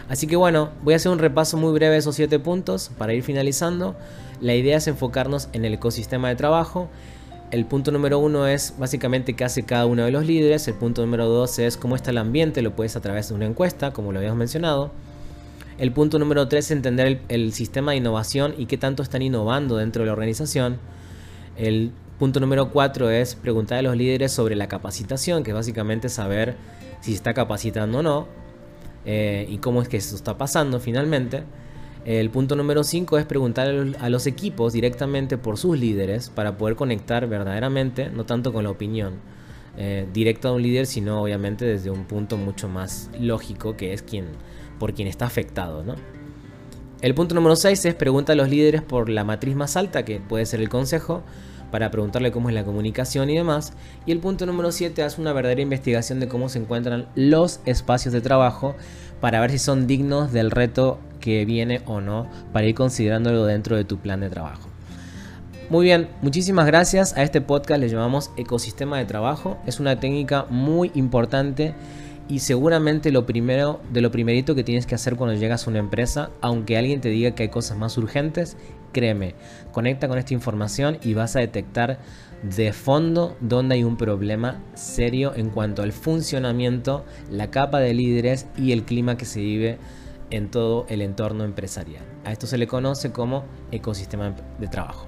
Así 0.09 0.25
que 0.25 0.37
bueno, 0.37 0.71
voy 0.81 0.95
a 0.95 0.97
hacer 0.97 1.11
un 1.11 1.19
repaso 1.19 1.55
muy 1.55 1.71
breve 1.71 1.93
de 1.93 1.99
esos 1.99 2.15
7 2.15 2.39
puntos 2.39 2.89
para 2.97 3.13
ir 3.13 3.21
finalizando. 3.21 3.95
La 4.41 4.55
idea 4.55 4.77
es 4.77 4.87
enfocarnos 4.87 5.49
en 5.53 5.65
el 5.65 5.75
ecosistema 5.75 6.29
de 6.29 6.35
trabajo 6.35 6.89
el 7.49 7.65
punto 7.65 7.91
número 7.91 8.19
uno 8.19 8.45
es 8.45 8.73
básicamente 8.77 9.33
qué 9.33 9.45
hace 9.45 9.63
cada 9.63 9.85
uno 9.85 10.03
de 10.03 10.11
los 10.11 10.25
líderes. 10.25 10.67
El 10.67 10.73
punto 10.73 11.01
número 11.01 11.27
dos 11.27 11.59
es 11.59 11.77
cómo 11.77 11.95
está 11.95 12.11
el 12.11 12.17
ambiente, 12.17 12.61
lo 12.61 12.75
puedes 12.75 12.95
a 12.95 13.01
través 13.01 13.29
de 13.29 13.35
una 13.35 13.45
encuesta, 13.45 13.93
como 13.93 14.11
lo 14.11 14.19
habíamos 14.19 14.37
mencionado. 14.37 14.91
El 15.77 15.91
punto 15.91 16.19
número 16.19 16.47
tres 16.47 16.65
es 16.65 16.71
entender 16.71 17.21
el, 17.29 17.53
sistema 17.53 17.91
de 17.91 17.97
innovación 17.97 18.53
y 18.57 18.65
qué 18.65 18.77
tanto 18.77 19.03
están 19.03 19.21
innovando 19.21 19.77
dentro 19.77 20.01
de 20.01 20.07
la 20.07 20.13
organización. 20.13 20.77
El 21.55 21.91
punto 22.19 22.39
número 22.39 22.71
cuatro 22.71 23.09
es 23.09 23.35
preguntar 23.35 23.77
a 23.77 23.81
los 23.81 23.95
líderes 23.95 24.31
sobre 24.31 24.55
la 24.55 24.67
capacitación, 24.67 25.43
que 25.43 25.51
es 25.51 25.55
básicamente 25.55 26.09
saber 26.09 26.55
si 26.99 27.11
se 27.11 27.17
está 27.17 27.33
capacitando 27.33 27.99
o 27.99 28.03
no 28.03 28.27
eh, 29.05 29.45
y 29.49 29.59
cómo 29.59 29.81
es 29.81 29.87
que 29.87 29.97
eso 29.97 30.15
está 30.15 30.37
pasando 30.37 30.79
finalmente. 30.79 31.43
El 32.07 32.29
punto 32.29 32.55
número 32.55 32.85
5 32.85 33.17
es 33.17 33.25
preguntar 33.25 33.67
a 33.99 34.09
los 34.09 34.27
equipos 34.27 34.71
directamente 34.71 35.37
por 35.37 35.57
sus 35.57 35.77
líderes 35.77 36.29
para 36.29 36.57
poder 36.57 36.77
conectar 36.77 37.27
verdaderamente, 37.27 38.09
no 38.09 38.23
tanto 38.25 38.53
con 38.53 38.63
la 38.63 38.69
opinión 38.69 39.15
eh, 39.75 40.07
directa 40.13 40.47
de 40.47 40.55
un 40.55 40.61
líder, 40.61 40.85
sino 40.85 41.21
obviamente 41.21 41.65
desde 41.65 41.89
un 41.89 42.05
punto 42.05 42.37
mucho 42.37 42.69
más 42.69 43.09
lógico 43.19 43.75
que 43.75 43.91
es 43.91 44.03
quien, 44.03 44.27
por 44.79 44.93
quien 44.93 45.09
está 45.09 45.25
afectado. 45.25 45.83
El 47.01 47.13
punto 47.13 47.35
número 47.35 47.57
6 47.57 47.83
es 47.83 47.95
preguntar 47.95 48.35
a 48.35 48.37
los 48.37 48.47
líderes 48.47 48.83
por 48.83 49.09
la 49.09 49.25
matriz 49.25 49.57
más 49.57 49.75
alta, 49.75 50.05
que 50.05 50.21
puede 50.21 50.45
ser 50.45 50.61
el 50.61 50.69
consejo, 50.69 51.23
para 51.71 51.91
preguntarle 51.91 52.31
cómo 52.31 52.49
es 52.49 52.55
la 52.55 52.63
comunicación 52.63 53.29
y 53.29 53.35
demás. 53.35 53.73
Y 54.05 54.11
el 54.11 54.19
punto 54.19 54.45
número 54.45 54.71
7 54.71 55.03
hace 55.03 55.21
una 55.21 55.33
verdadera 55.33 55.61
investigación 55.61 56.19
de 56.19 56.27
cómo 56.27 56.49
se 56.49 56.59
encuentran 56.59 57.07
los 57.15 57.59
espacios 57.65 58.13
de 58.13 58.21
trabajo 58.21 58.75
para 59.21 59.39
ver 59.39 59.51
si 59.51 59.59
son 59.59 59.87
dignos 59.87 60.31
del 60.31 60.51
reto 60.51 60.99
que 61.19 61.45
viene 61.45 61.81
o 61.85 62.01
no 62.01 62.27
para 62.53 62.67
ir 62.67 62.75
considerándolo 62.75 63.45
dentro 63.45 63.75
de 63.75 63.83
tu 63.83 63.97
plan 63.97 64.19
de 64.19 64.29
trabajo. 64.29 64.69
Muy 65.69 65.83
bien, 65.83 66.07
muchísimas 66.21 66.65
gracias. 66.65 67.17
A 67.17 67.23
este 67.23 67.41
podcast 67.41 67.81
le 67.81 67.89
llamamos 67.89 68.31
ecosistema 68.37 68.97
de 68.97 69.05
trabajo. 69.05 69.57
Es 69.65 69.81
una 69.81 69.99
técnica 69.99 70.45
muy 70.49 70.91
importante 70.95 71.75
y 72.29 72.39
seguramente 72.39 73.11
lo 73.11 73.25
primero 73.25 73.81
de 73.91 74.01
lo 74.01 74.11
primerito 74.11 74.55
que 74.55 74.63
tienes 74.63 74.85
que 74.85 74.95
hacer 74.95 75.15
cuando 75.15 75.35
llegas 75.35 75.65
a 75.65 75.69
una 75.69 75.79
empresa, 75.79 76.29
aunque 76.41 76.77
alguien 76.77 77.01
te 77.01 77.09
diga 77.09 77.31
que 77.31 77.43
hay 77.43 77.49
cosas 77.49 77.77
más 77.77 77.97
urgentes, 77.97 78.57
créeme, 78.97 79.35
conecta 79.71 80.07
con 80.07 80.17
esta 80.17 80.33
información 80.33 80.97
y 81.03 81.13
vas 81.13 81.35
a 81.35 81.39
detectar 81.39 81.99
de 82.41 82.73
fondo 82.73 83.37
donde 83.41 83.75
hay 83.75 83.83
un 83.83 83.95
problema 83.95 84.59
serio 84.73 85.33
en 85.35 85.51
cuanto 85.51 85.83
al 85.83 85.91
funcionamiento, 85.91 87.05
la 87.29 87.51
capa 87.51 87.79
de 87.79 87.93
líderes 87.93 88.47
y 88.57 88.71
el 88.71 88.85
clima 88.85 89.15
que 89.15 89.25
se 89.25 89.39
vive 89.39 89.77
en 90.31 90.49
todo 90.49 90.87
el 90.89 91.03
entorno 91.03 91.43
empresarial. 91.43 92.03
A 92.25 92.31
esto 92.31 92.47
se 92.47 92.57
le 92.57 92.65
conoce 92.65 93.11
como 93.11 93.45
ecosistema 93.71 94.35
de 94.57 94.67
trabajo. 94.67 95.07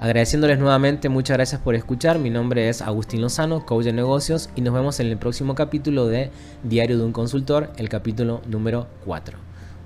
Agradeciéndoles 0.00 0.58
nuevamente, 0.58 1.10
muchas 1.10 1.36
gracias 1.36 1.60
por 1.60 1.74
escuchar. 1.74 2.18
Mi 2.18 2.30
nombre 2.30 2.70
es 2.70 2.80
Agustín 2.80 3.20
Lozano, 3.20 3.66
coach 3.66 3.84
de 3.84 3.92
negocios, 3.92 4.48
y 4.56 4.62
nos 4.62 4.72
vemos 4.72 4.98
en 5.00 5.08
el 5.08 5.18
próximo 5.18 5.54
capítulo 5.54 6.06
de 6.06 6.30
Diario 6.64 6.96
de 6.96 7.04
un 7.04 7.12
Consultor, 7.12 7.72
el 7.76 7.90
capítulo 7.90 8.40
número 8.48 8.88
4. 9.04 9.38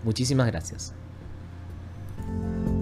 Muchísimas 0.05 0.47
gracias. 0.47 0.95
Thank 2.27 2.69
you. 2.71 2.76